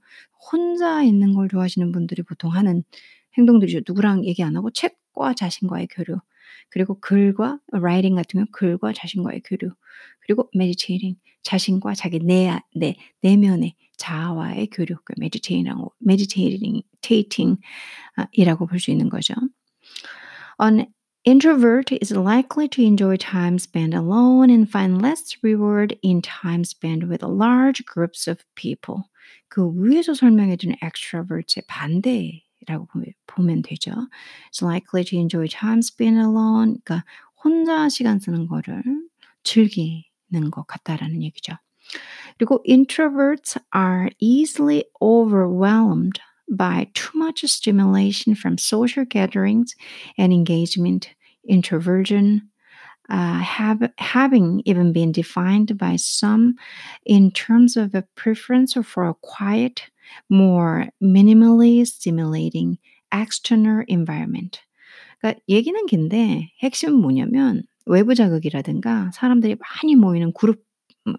[0.52, 2.84] 혼자 있는 걸 좋아하시는 분들이 보통 하는
[3.38, 3.82] 행동들이죠.
[3.88, 6.20] 누구랑 얘기 안 하고 책과 자신과의 교류.
[6.70, 9.74] 그리고 글과 writing 같은 경우 글과 자신과의 교류.
[10.22, 14.97] 그리고 meditating 자신과 자기 내, 내 내면의 자아와의 교류.
[15.06, 17.62] 그 meditating이라고 meditating, meditating
[18.34, 19.34] 이라고 볼 수 있는 거죠.
[20.60, 20.88] An
[21.24, 27.08] introvert is likely to enjoy time spent alone and find less reward in time spent
[27.08, 29.04] with large groups of people.
[29.49, 32.88] 그 위에서 설명해준 extrovert의 반대라고
[33.28, 33.91] 보면 되죠.
[34.49, 36.78] It's likely to enjoy time spent alone.
[36.84, 37.06] 그러니까
[37.43, 38.82] 혼자 시간 쓰는 거를
[39.43, 41.54] 즐기는 것 같다라는 얘기죠.
[42.39, 49.75] 그리고 introverts are easily overwhelmed by too much stimulation from social gatherings
[50.19, 51.11] and engagement.
[51.49, 52.51] Introversion
[53.09, 56.57] uh, have, having even been defined by some
[57.05, 59.83] in terms of a preference for a quiet,
[60.29, 62.79] more minimally stimulating
[63.12, 64.61] external environment.
[65.23, 70.61] 그러니까 얘기는 긴데 핵심은 뭐냐면 외부 자극이라든가 사람들이 많이 모이는 그룹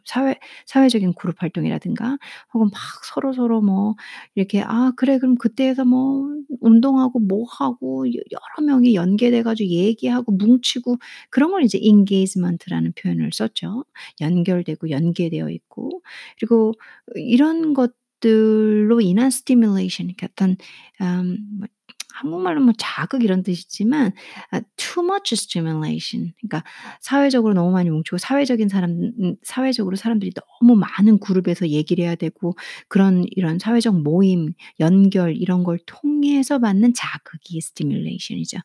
[0.04, 2.18] 사회 사회적인 그룹 활동이라든가
[2.54, 3.94] 혹은 막 서로 서로 뭐
[4.34, 10.98] 이렇게 '아 그래 그럼 그때에서 뭐 운동하고 뭐 하고 여러 명이 연계돼 가지고 얘기하고 뭉치고'
[11.30, 13.84] 그런 걸 이제 engagement라는 표현을 썼죠.
[14.20, 16.02] 연결되고 연계되어 있고
[16.38, 16.72] 그리고
[17.16, 20.56] 이런 것 들로 인한 stimulation 그러니까 어떤
[21.00, 21.66] 음뭐
[22.14, 24.12] 한국말로 뭐 자극 이런 뜻이지만
[24.50, 26.62] 아 too much stimulation 그러니까
[27.00, 28.90] 사회적으로 너무 많이 뭉치고 사회적인 사람
[29.20, 32.54] 음 사회적으로 사람들이 너무 많은 그룹에서 얘기를 해야 되고
[32.88, 38.58] 그런 이런 사회적 모임, 연결 이런 걸 통해서 받는 자극이 stimulation이죠.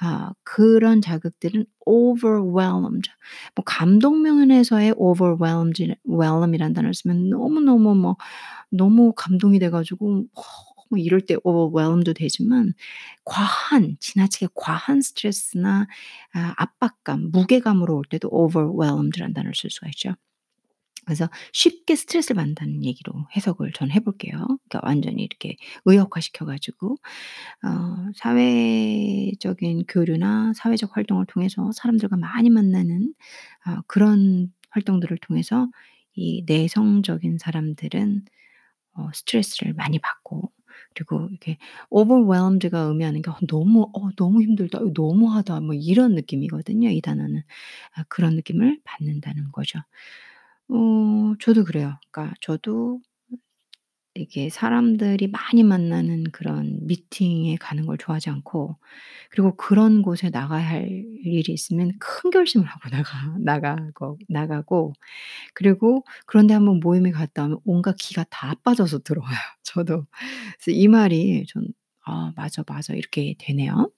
[0.00, 3.10] 아 그런 자극들은 overwhelmed
[3.54, 8.16] 뭐 감동 면에서의 overwhelmed whelm이라는 단어를 쓰면 너무 너무 뭐
[8.70, 10.24] 너무 감동이 돼 가지고
[10.90, 12.74] 뭐 이럴 때 overwhelm도 되지만
[13.24, 15.86] 과한 지나치게 과한 스트레스나
[16.34, 20.14] 아 압박감, 무게감으로 올 때도 overwhelmed라는 단어를 쓸 수가 있죠.
[21.06, 24.32] 그래서 쉽게 스트레스를 받는다는 얘기로 해석을 전 해 볼게요.
[24.68, 26.96] 그러니까 완전히 이렇게 의역화시켜 가지고
[27.64, 33.14] 어 사회적인 교류나 사회적 활동을 통해서 사람들과 많이 만나는
[33.66, 35.68] 어 그런 활동들을 통해서
[36.14, 38.24] 이 내성적인 사람들은
[38.94, 40.52] 어 스트레스를 많이 받고
[40.94, 41.58] 그리고 이렇게
[41.90, 44.78] overwhelmed가 의미하는 게어 너무 어 너무 힘들다.
[44.80, 45.60] 어 너무하다.
[45.60, 47.42] 뭐 이런 느낌이거든요 이 단어는.
[47.96, 49.78] 아 그런 느낌을 받는다는 거죠.
[50.68, 51.98] 어 저도 그래요.
[52.12, 53.00] 그러니까 저도
[54.14, 58.76] 이게 사람들이 많이 만나는 그런 미팅에 가는 걸 좋아하지 않고
[59.30, 60.88] 그리고 그런 곳에 나가야 할
[61.24, 64.94] 일이 있으면 큰 결심을 하고 나가 나가고 나가고
[65.54, 70.06] 그리고 그런 데 한번 모임에 갔다 오면 온갖 기가 다 빠져서 들어와요 저도.
[70.64, 71.66] 그래서 이 말이 전
[72.06, 73.90] '아 맞아, 맞아.' 이렇게 되네요.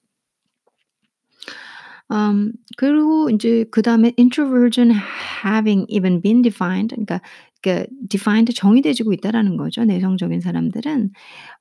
[2.11, 4.91] 음 그리고 인제 그다음에 introversion
[5.45, 7.21] having even been defined 그러니까
[7.61, 9.85] 그러니까 defined 정의되지고 있다라는 거죠.
[9.85, 11.11] 내성적인 사람들은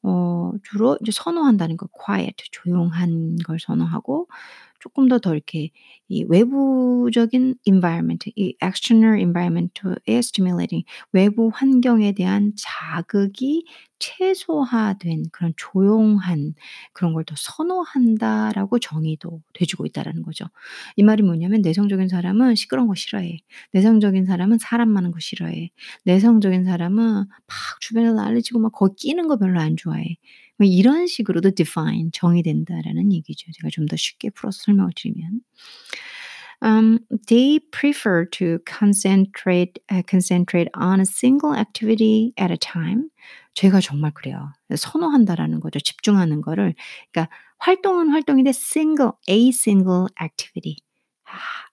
[0.04, 4.28] 어 주로 이제 선호한다는 거 quiet 조용한 걸 선호하고
[4.82, 5.70] 쪼끔 더더 이렇게
[6.08, 13.64] 이 외부적인 environment 이 external environment에 stimulating 외부 환경에 대한 자극이
[14.00, 16.54] 최소화된 그런 조용한
[16.92, 20.46] 그런 걸 더 선호한다라고 정의도 돼지고 있다라는 거죠.
[20.96, 23.38] 이 말이 뭐냐면 내성적인 사람은 시끄러운 거 싫어해.
[23.72, 25.70] 내성적인 사람은 사람 많은 거 싫어해.
[26.04, 27.26] 내성적인 사람은 막
[27.80, 30.16] 주변에서 난리치고 막 거기 끼는 거 별로 안 좋아해.
[30.58, 33.50] 뭐 이런 식으로도 define 정의된다라는 얘기죠.
[33.52, 35.40] 제가 좀 더 쉽게 풀어서 설명을 드리면.
[36.64, 43.10] Um, they prefer to concentrate uh, concentrate on a single activity at a time.
[43.54, 44.52] 제가 정말 그래요.
[44.74, 45.80] 선호한다라는 거죠.
[45.80, 46.74] 집중하는 거를.
[47.12, 50.76] 그러니까 활동은 활동인데 single, a single activity.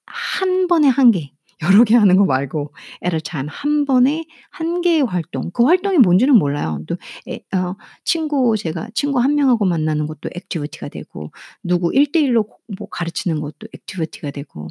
[0.08, 1.32] 한 번에 한 개.
[1.64, 2.74] 여러 개 하는 거 말고
[3.06, 5.52] at a time 한 번에 한 개의 활동.
[5.52, 6.80] 그 활동이 뭔지는 몰라요.
[6.88, 6.96] 또
[7.28, 11.32] 에 어 친구 제가 친구 한 명하고 만나는 것도 activity가 되고
[11.64, 12.48] 누구 1대 1로
[12.78, 14.68] 뭐 가르치는 것도 activity가 되고.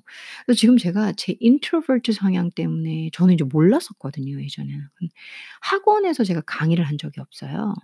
[0.47, 4.81] 그래서 지금 제가 제 introvert 성향 때문에 저는 이제 몰랐었거든요 예전에는.
[5.61, 7.75] 학원에서 제가 강의를 한 적이 없어요.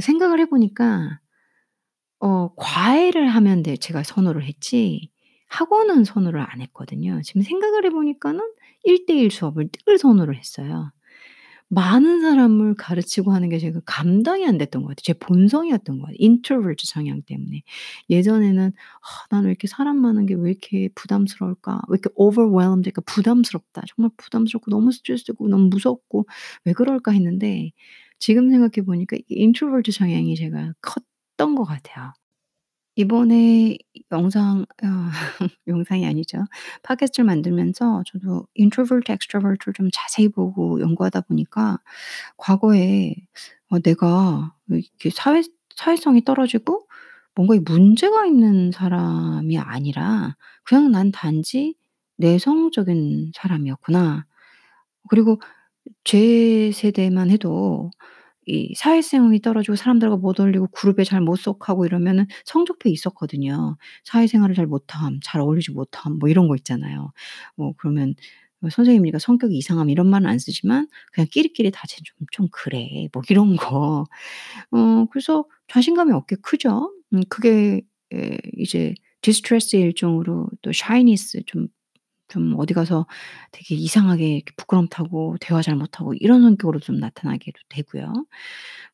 [0.00, 1.20] 생각을 해 보니까
[2.20, 5.10] 어 과외를 하면 네 제가 선호를 했지
[5.58, 7.20] 학원은 선호를 안 했거든요.
[7.24, 8.40] 지금 생각을 해 보니까는
[8.84, 10.92] 1대1 수업을 늘 선호를 했어요.
[11.68, 15.02] 많은 사람을 가르치고 하는 게 제가 감당이 안 됐던 것 같아요.
[15.02, 16.16] 제 본성이었던 것 같아요.
[16.20, 17.62] introvert 성향 때문에.
[18.10, 21.82] 예전에는 '아 나는 왜 이렇게 사람 많은 게 왜 이렇게 부담스러울까?
[21.88, 23.82] 왜 이렇게 overwhelmed 그러니까 부담스럽다.
[23.88, 26.26] 정말 부담스럽고 너무 스트레스되고 너무 무섭고
[26.64, 27.72] 왜 그럴까?' 했는데
[28.18, 32.12] 지금 생각해 보니까 이 introvert 성향이 제가 컸던 것 같아요.
[32.96, 33.76] 이번에
[34.12, 35.10] 영상 아
[35.66, 36.44] 영상이 아니죠.
[36.82, 41.78] 팟캐스트를 만들면서 저도 introvert, extrovert를 좀 자세히 보고 연구하다 보니까
[42.36, 43.14] 과거에
[43.70, 45.42] 어 내가 왜 이렇게 사회
[45.76, 46.86] 사회성이 떨어지고
[47.34, 51.74] 뭔가 이 문제가 있는 사람이 아니라 그냥 '난 단지
[52.18, 54.26] 내성적인 사람이었구나.'
[55.10, 55.40] 그리고
[56.04, 57.90] 제 세대만 해도
[58.46, 63.76] 이 사회성이 떨어지고 사람들과 못 어울리고 그룹에 잘 못 속하고 이러면은 성적표에 있었거든요.
[64.04, 67.12] 사회생활을 잘 못함, 잘 어울리지 못함 뭐 이런 거 있잖아요.
[67.56, 68.14] 뭐 그러면
[68.60, 73.08] 뭐 선생님이니까 "성격이 이상함." 이런 말은 안 쓰지만 그냥 끼리끼리 다 "쟤 좀 좀 그래."
[73.12, 74.06] 뭐 이런 거.
[74.72, 76.92] 어 그래서 자신감이 없게 크죠.
[77.14, 77.82] 음 그게
[78.14, 81.68] 예 이제 디스트레스의 일종으로 또 shyness 좀
[82.28, 83.06] 좀 어디 가서
[83.52, 88.12] 되게 이상하게 부끄럼 타고 대화 잘 못하고 이런 성격으로 좀 나타나게도 되고요.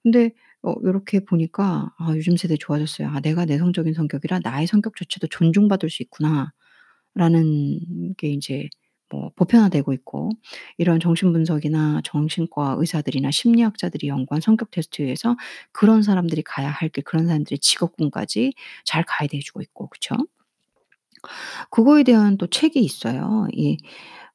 [0.03, 3.09] 근데 어 요렇게 보니까 '아 요즘 세대 좋아졌어요.
[3.09, 6.55] 아 내가 내성적인 성격이라 나의 성격조차도 존중받을 수 있구나.'라는
[8.17, 8.69] 게 인제
[9.11, 10.31] 뭐 보편화되고 있고
[10.79, 15.37] 이런 정신분석이나 정신과 의사들이나 심리학자들이 연구한 성격 테스트에 의해서
[15.73, 18.53] 그런 사람들이 가야 할 길 그런 사람들의 직업군까지
[18.85, 20.15] 잘 가이드 해 주고 있고 그쵸?
[21.71, 23.47] 그거에 대한 또 책이 있어요.
[23.53, 23.79] 이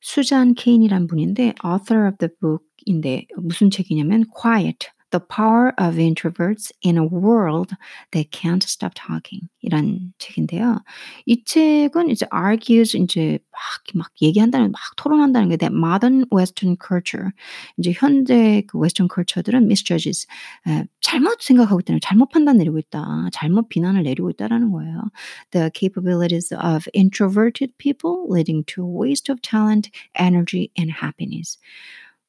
[0.02, 6.97] 수잔 케인이라는 분인데 author of the book인데 무슨 책이냐면 Quiet: The Power of Introverts in
[6.97, 7.75] a World
[8.13, 10.83] That Can't Stop Talking 이란 책인데요.
[11.27, 17.31] 이 책은 이제 argues 인제 막 막 얘기한다는 막 토론한다는 게 that modern Western culture
[17.77, 20.27] 인제 현대 그 웨스턴 컬처들은 misjudges
[20.69, 23.29] 예 잘못 생각하고 있다는 잘못 판단 내리고 있다.
[23.33, 25.11] 잘못 비난을 내리고 있다라는 거예요.
[25.51, 31.59] The capabilities of introverted people leading to waste of talent, energy and happiness.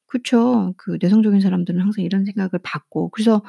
[0.07, 0.73] 그쵸.
[0.77, 3.43] 그 내성적인 사람들은 항상 이런 생각을 받고 그래서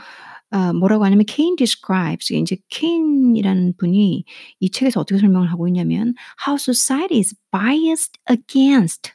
[0.50, 4.24] 아 뭐라고 하냐면 Cain describes 인제 케인이라는 분이
[4.61, 6.14] 이 책에서 어떻게 설명을 하고 있냐면
[6.46, 9.12] how society is biased against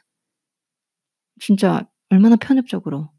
[1.40, 3.10] 진짜 얼마나 편협적으로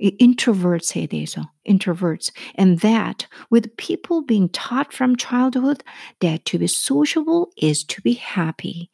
[0.00, 5.82] 이 introverts에 대해서 introverts and that with people being taught from childhood
[6.20, 8.90] that to be sociable is to be happy.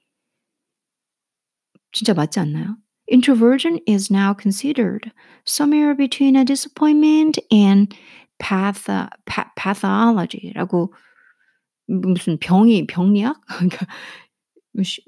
[1.92, 2.76] 진짜 맞지 않나요?
[3.10, 5.12] Introversion is now considered
[5.44, 7.94] somewhere between a disappointment and
[8.38, 10.92] patho pa pathology라고
[11.88, 13.40] 무슨 병이 병리학?
[13.46, 13.86] 그러니까
[14.82, 15.02] 시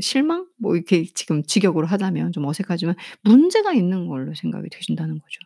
[0.00, 0.46] 실망?
[0.58, 5.40] 뭐 이렇게 지금 직역으로 하자면 좀 어색하지만 문제가 있는 걸로 생각이 되신다는 거죠.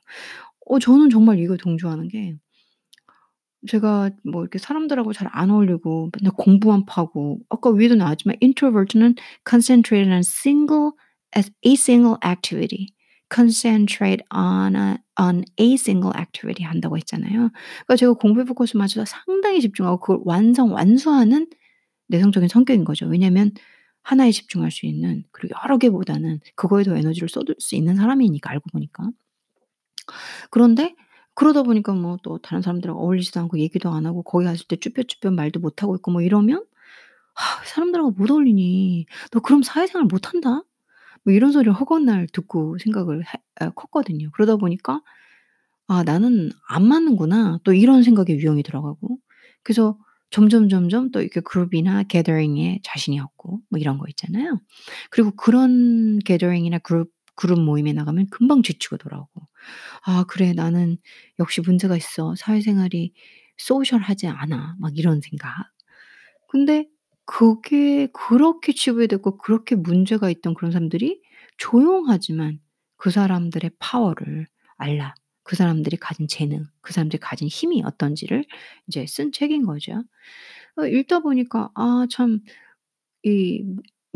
[0.66, 2.34] 어 저는 정말 이거 동조하는 게
[3.68, 9.14] 제가 뭐 이렇게 사람들하고 잘 안 어울리고 맨날 공부만 파고 아까 위에도 나왔지만 introvert는
[9.48, 10.92] concentrated on single
[11.36, 12.94] as a single activity.
[13.28, 17.50] concentrate on a on a single activity 한다고 했잖아요.
[17.50, 21.48] 그러니까 제가 공부에 포커스 맞춰서 상당히 집중하고 그걸 완성 완수하는
[22.08, 23.06] 내성적인 성격인 거죠.
[23.06, 23.52] 왜냐하면
[24.02, 28.70] 하나에 집중할 수 있는 그리고 여러 개보다는 그거에 더 에너지를 쏟을 수 있는 사람이니까 알고
[28.72, 29.10] 보니까.
[30.50, 30.94] 그런데
[31.34, 35.32] 그러다 보니까 뭐 또 다른 사람들하고 어울리지도 않고 얘기도 안 하고 거기 갔을 때 쭈뼛쭈뼛
[35.34, 36.64] 말도 못 하고 있고 뭐 이러면
[37.36, 39.06] "아 사람들하고 못 어울리니?
[39.32, 40.62] 너 그럼 사회생활 못 한다."
[41.26, 43.24] 뭐 이런 소리를 허구한 듣고 생각을
[43.60, 44.30] 해아 컸거든요.
[44.32, 45.02] 그러다 보니까
[45.88, 49.18] '아 나는 안 맞는구나.' 또 이런 생각에 유형이 들어가고
[49.64, 49.98] 그래서
[50.30, 54.60] 점점 점점 또 이렇게 그룹이나 gathering에 자신이 없고 뭐 이런 거 있잖아요.
[55.10, 59.42] 그리고 그런 gathering이나 그룹 그룹 모임에 나가면 금방 지치고 돌아오고
[60.06, 60.98] '아 그래 나는
[61.40, 62.34] 역시 문제가 있어.
[62.36, 63.12] 사회생활이
[63.58, 65.50] 소셜하지 않아.' 막 이런 생각.
[66.48, 66.86] 근데
[67.26, 71.22] 그게 그렇게 치부됐고 그렇게 문제가 있던 그런 사람들이
[71.58, 72.60] 조용하지만
[72.96, 74.46] 그 사람들의 파워를
[74.78, 75.14] 알라.
[75.44, 78.44] 그 사람들이 가진 재능, 그 사람들이 가진 힘이 어떤지를
[78.88, 80.02] 이제 쓴 책인 거죠.
[80.78, 82.40] 어 읽다 보니까 아 참
[83.24, 83.64] 이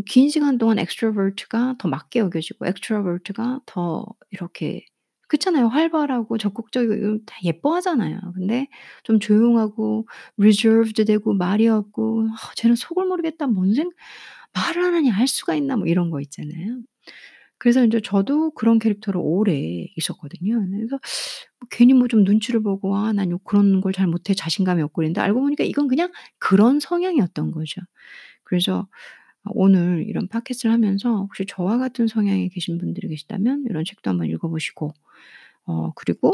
[0.06, 4.84] 긴 시간 동안 extrovert가 더 맞게 여겨지고 extrovert가 더 이렇게
[5.30, 5.68] 그렇잖아요.
[5.68, 8.20] 활발하고 적극적이고 다 예뻐하잖아요.
[8.34, 8.68] 근데
[9.04, 10.08] 좀 조용하고
[10.38, 13.46] reserved 되고 말이 없고 '아 쟤는 속을 모르겠다.
[13.48, 13.90] 뭔 생
[14.54, 15.12] 말을 안 하냐.
[15.12, 16.80] 할 수가 있나.' 뭐 이런 거 있잖아요.
[17.58, 20.66] 그래서 인제 저도 그런 캐릭터로 오래 있었거든요.
[20.70, 20.98] 그래서
[21.60, 24.94] 뭐 괜히 뭐 좀 눈치를 보고 '아 난 요 그런 걸 잘 못해.' 자신감이 없고
[25.02, 27.80] 그랬는데 알고 보니까 이건 그냥 그런 성향이었던 거죠.
[28.44, 28.88] 그래서
[29.44, 34.28] 어 오늘 이런 팟캐스트를 하면서 혹시 저와 같은 성향에 계신 분들이 계시다면 이런 책도 한번
[34.28, 34.92] 읽어 보시고
[35.70, 36.32] 어 그리고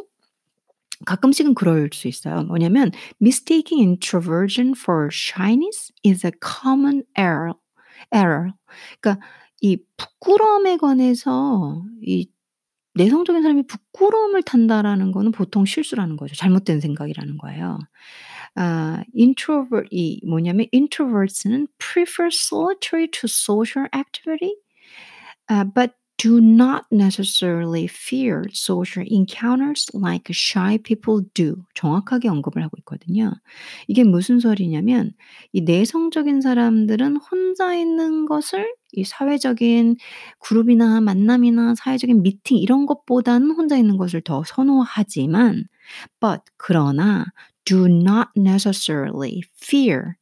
[1.07, 2.43] 가끔씩은 그럴 수 있어요.
[2.45, 2.91] 뭐냐면
[3.23, 7.55] "Mistaking introversion for shyness is a common error."
[8.15, 8.53] error.
[9.01, 9.27] 그러니까
[9.63, 12.29] 이 부끄러움에 관해서 이
[12.95, 16.35] 내성적인 사람이 부끄러움을 탄다라는 거는 보통 실수라는 거죠.
[16.37, 17.79] 잘못된 생각이라는 거예요.
[18.57, 24.55] 아 introvert이 뭐냐면 introverts는 prefer solitary to social activity,
[25.51, 31.65] uh, but do not necessarily fear social encounters like shy people do.
[31.75, 33.33] 정확하게 언급을 하고 있거든요.
[33.87, 35.13] 이게 무슨 소리냐면
[35.53, 39.97] 이 내성적인 사람들은 혼자 있는 것을 이 사회적인
[40.39, 45.65] 그룹이나 만남이나 사회적인 미팅 이런 것보다는 혼자 있는 것을 더 선호하지만
[46.21, 47.27] but 그러나
[47.65, 50.15] do not necessarily fear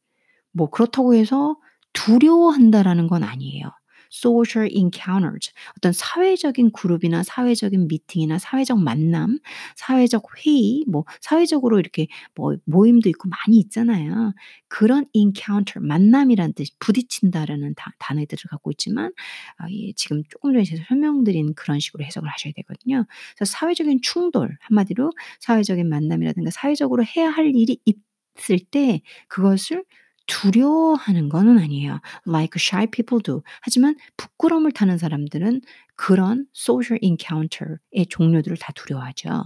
[0.51, 1.57] 뭐 그렇다고 해서
[1.93, 3.71] 두려워한다라는 건 아니에요.
[4.11, 9.39] Social encounters 어떤 사회적인 그룹이나 사회적인 미팅이나 사회적 만남,
[9.75, 14.33] 사회적 회의, 뭐 사회적으로 이렇게 뭐 모임도 있고 많이 있잖아요.
[14.67, 19.11] 그런 encounter 만남이란 뜻, 부딪힌다라는 다, 단어들을 갖고 있지만
[19.57, 23.05] 아, 예, 지금 조금 전에 제가 설명드린 그런 식으로 해석을 하셔야 되거든요.
[23.35, 29.83] 그래서 사회적인 충돌 한마디로 사회적인 만남이라든가 사회적으로 해야 할 일이 있을 때 그것을
[30.27, 31.99] 두려워하는 거는 아니에요.
[32.27, 33.41] Like shy people do.
[33.61, 35.61] 하지만 부끄러움을 타는 사람들은
[35.95, 39.43] 그런 social encounter의 종류들을 다 두려워하죠.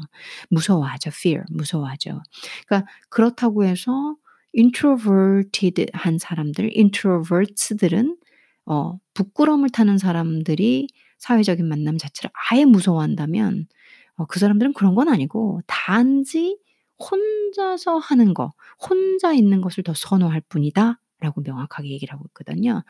[0.49, 1.09] 무서워하죠.
[1.13, 1.43] fear.
[1.49, 2.21] 무서워하죠.
[2.67, 4.15] 그러니까 그렇다고 해서
[4.55, 8.17] introverted 한 사람들, introverts들은
[8.65, 13.67] 어, 부끄러움을 타는 사람들이 사회적인 만남 자체를 아예 무서워한다면
[14.15, 16.57] 어, 그 사람들은 그런 건 아니고 단지
[16.99, 18.53] 혼자서 하는 거,
[18.89, 20.99] 혼자 있는 것을 더 선호할 뿐이다.
[21.21, 22.83] 라고 명확하게 얘기를 하고 있거든요.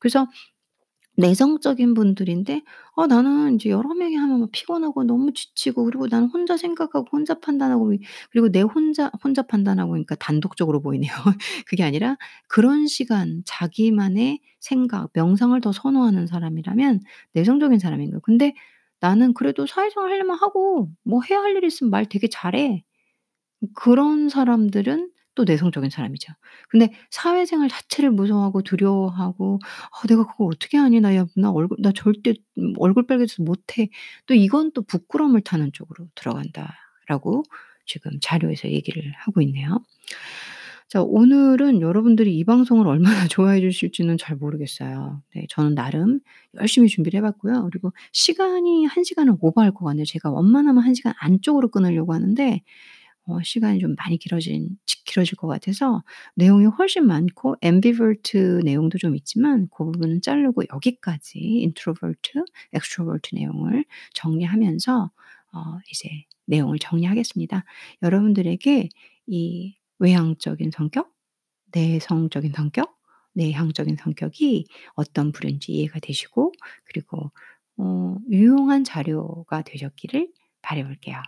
[0.00, 0.26] 그래서
[1.18, 2.62] 내성적인 분들인데
[2.94, 7.34] 어 나는 이제 여러 명이 하면 막 피곤하고 너무 지치고 그리고 나는 혼자 생각하고 혼자
[7.40, 7.94] 판단하고
[8.30, 11.10] 그리고 내 혼자 혼자 판단하고 그러니까 단독적으로 보이네요.
[11.66, 12.16] 그게 아니라
[12.48, 17.00] 그런 시간 자기만의 생각, 명상을 더 선호하는 사람이라면
[17.32, 18.20] 내성적인 사람인 거예요.
[18.22, 18.52] 근데
[19.00, 22.82] 나는 그래도 사회생활 하려면 하고 뭐 해야 할 일 있으면 말 되게 잘해.
[23.74, 26.32] 그런 사람들은 또 내성적인 사람이죠.
[26.70, 29.58] 근데 사회생활 자체를 무서워하고 두려워하고
[29.92, 31.00] '아 내가 그걸 어떻게 하니?
[31.00, 33.88] 나 야 나 얼굴 나 절대 음 얼굴 빨개져서 못 해.'
[34.26, 37.42] 또 이건 또 부끄러움을 타는 쪽으로 들어간다라고
[37.86, 39.80] 지금 자료에서 얘기를 하고 있네요.
[40.88, 45.22] 자 오늘은 여러분들이 이 방송을 얼마나 좋아해 주실지는 잘 모르겠어요.
[45.34, 46.20] 네 저는 나름
[46.54, 47.68] 열심히 준비를 해 봤고요.
[47.70, 50.04] 그리고 시간이 1 시간을 오버할 것 같네요.
[50.04, 52.62] 제가 웬만하면 1 시간 안쪽으로 끊으려고 하는데
[53.26, 56.02] 어 시간이 좀 많이 길어진 길어질 것 같아서
[56.36, 62.32] 내용이 훨씬 많고 ambivert 내용도 좀 있지만 그 부분은 자르고 여기까지 introvert,
[62.74, 65.10] extrovert 내용을 정리하면서
[65.52, 66.08] 어 이제
[66.46, 67.64] 내용을 정리하겠습니다.
[68.02, 68.88] 여러분들에게
[69.26, 71.12] 이 외향적인 성격,
[71.72, 72.96] 내성적인 성격,
[73.34, 76.52] 내향적인 성격이 어떤 부류인지 이해가 되시고
[76.86, 77.32] 그리고
[77.78, 81.22] 어 유용한 자료가 되셨기를 바라 볼게요.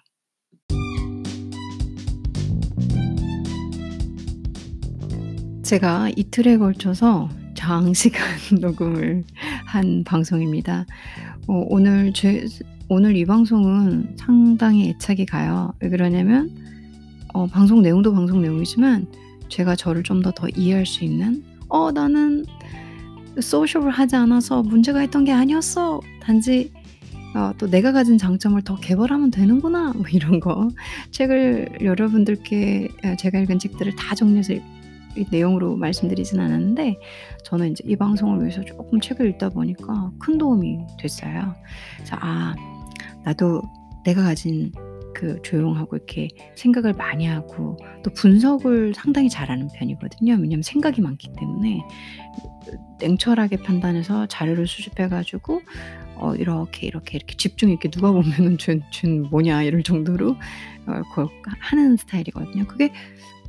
[5.69, 8.27] 제가 이틀에 걸쳐서 장시간
[8.59, 9.23] 녹음을
[9.67, 10.87] 한 방송입니다.
[11.47, 12.47] 어 오늘 제
[12.89, 15.75] 오늘 이 방송은 상당히 애착이 가요.
[15.81, 16.51] 왜 그러냐면
[17.35, 19.07] 어 방송 내용도 방송 내용이지만
[19.51, 22.47] 제가 저를 좀 더 더 이해할 수 있는 '어 나는
[23.39, 26.01] 소셜을 하지 않아서 문제가 있던 게 아니었어.
[26.23, 26.73] 단지
[27.37, 30.71] 어 또 내가 가진 장점을 더 개발하면 되는구나.' 뭐 이런 거.
[31.11, 34.63] 책을 여러분들께 예 제가 읽은 책들을 다 정리해서 이
[35.31, 36.97] 내용으로 말씀드리진 않았는데
[37.45, 41.55] 저는 인제 이 방송을 위해서 쪼끔 책을 읽다 보니까 큰 도움이 됐어요.
[41.97, 42.55] 그래서 '아
[43.25, 43.63] 나도
[44.05, 44.73] 내가 가진
[45.15, 50.35] 그 조용하고 이렇게 생각을 많이 하고 또 분석을 상당히 잘하는 편이거든요.
[50.35, 51.81] 왜냐하면 생각이 많기 때문에
[53.01, 55.61] 냉철하게 판단해서 자료를 수집해 가지고
[56.21, 60.37] 어 이렇게, 이렇게, 이렇게 집중 있게 누가 보면은 '쟨 쟨 뭐냐.' 이럴 정도로
[60.87, 61.29] 어그
[61.61, 62.67] 하는 스타일이거든요.
[62.67, 62.97] 그게 뭐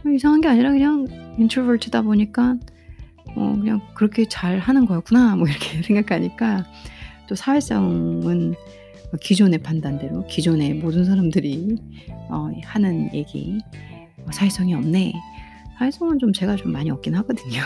[0.05, 1.07] 이상한 게 아니라 그냥
[1.37, 2.55] introvert다 보니까
[3.35, 6.65] 어 그냥 '그렇게 잘 하는 거였구나.' 뭐 이렇게 생각하니까
[7.27, 8.55] 또 사회성은
[9.21, 11.77] 기존의 판단대로 기존의 모든 사람들이
[12.29, 13.59] 어 하는 얘기
[14.25, 15.13] 어 '사회성이 없네.'
[15.77, 17.61] 사회성은 좀 제가 좀 많이 없긴 하거든요.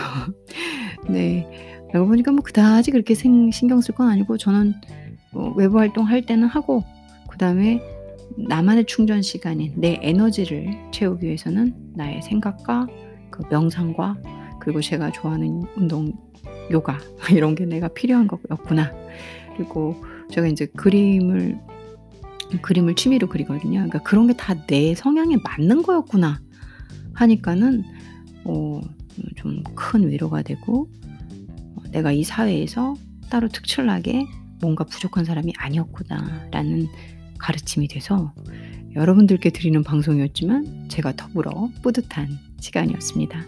[1.10, 1.46] 네.
[1.88, 4.74] 그러고 보니까 뭐 그다지 그렇게 생 신경 쓸 건 아니고 저는
[5.32, 6.82] 어 외부 활동 할 때는 하고
[7.28, 7.80] 그 다음에
[8.36, 12.86] 나만의 충전 시간인 내 에너지를 채우기 위해서는 나의 생각과
[13.30, 14.16] 그 명상과
[14.60, 16.12] 그리고 제가 좋아하는 운동
[16.70, 16.98] 요가
[17.32, 18.92] 이런 게 내가 필요한 거였구나.
[19.56, 19.96] 그리고
[20.30, 21.58] 제가 인제 그림을
[22.62, 23.72] 그림을 취미로 그리거든요.
[23.80, 26.40] 그러니까 '그런 게 다 내 성향에 맞는 거였구나.'
[27.14, 27.82] 하니까는
[28.44, 28.80] 어
[29.36, 30.88] 좀 큰 위로가 되고
[31.76, 32.94] 어 '내가 이 사회에서
[33.30, 34.26] 따로 특출나게
[34.60, 36.88] 뭔가 부족한 사람이 아니었구나.'라는
[37.44, 38.32] 가르침이 돼서
[38.96, 43.44] 여러분들께 드리는 방송이었지만 제가 더불어 뿌듯한 시간이었습니다.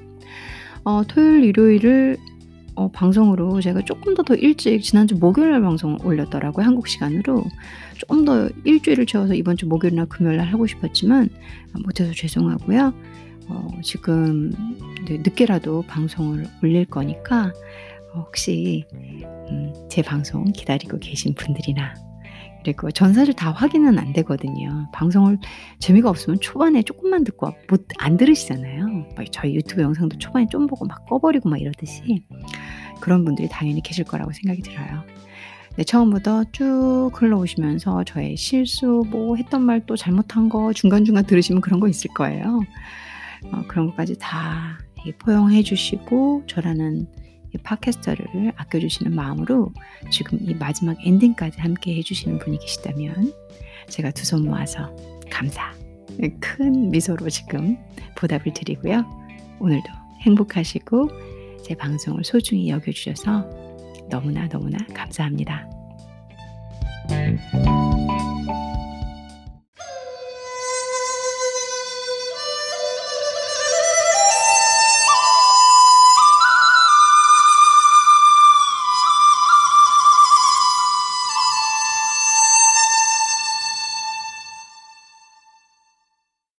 [0.85, 2.19] 어, 토요일, 일요일을
[2.75, 6.67] 어, 방송으로 제가 조금 더 더 일찍 지난주 목요일 방송을 올렸더라고요.
[6.67, 7.45] 한국 시간으로.
[7.97, 11.31] 조금 더 일주일을 채워서 이번 주 목요일이나 금요일 날 하고 싶었지만
[11.85, 12.93] 못해서 죄송하고요.
[13.49, 14.51] 어, 지금
[15.07, 17.51] 네, 늦게라도 방송을 올릴 거니까
[18.13, 21.95] 어, 혹시 음, 제 방송 기다리고 계신 분들이나
[22.73, 24.89] 그리고 전사를 다 확인은 안 되거든요.
[24.93, 25.39] 방송을
[25.79, 29.07] 재미가 없으면 초반에 조금만 듣고 못 안 들으시잖아요.
[29.31, 32.25] 저희 유튜브 영상도 초반에 좀 보고 막 꺼버리고 막 이러듯이
[33.01, 35.03] 그런 분들이 당연히 계실 거라고 생각이 들어요.
[35.77, 41.81] 네, 처음부터 쭉 흘러오시면서 저의 실수, 뭐 했던 말 또 잘못한 거 중간중간 들으시면 그런
[41.81, 42.61] 거 있을 거예요.
[43.53, 44.79] 어, 그런 것까지 다
[45.21, 47.07] 포용해 주시고 저라는
[47.63, 49.73] 팟캐스터를 아껴주시는 마음으로
[50.11, 53.33] 지금 이 마지막 엔딩까지 함께 해주시는 분이 계시다면
[53.89, 54.95] 제가 두 손 모아서
[55.31, 55.73] 감사
[56.41, 57.77] 큰 미소로 지금
[58.17, 59.05] 보답을 드리고요.
[59.61, 59.85] 오늘도
[60.23, 61.09] 행복하시고
[61.65, 63.49] 제 방송을 소중히 여겨주셔서
[64.09, 65.69] 너무나 너무나 감사합니다.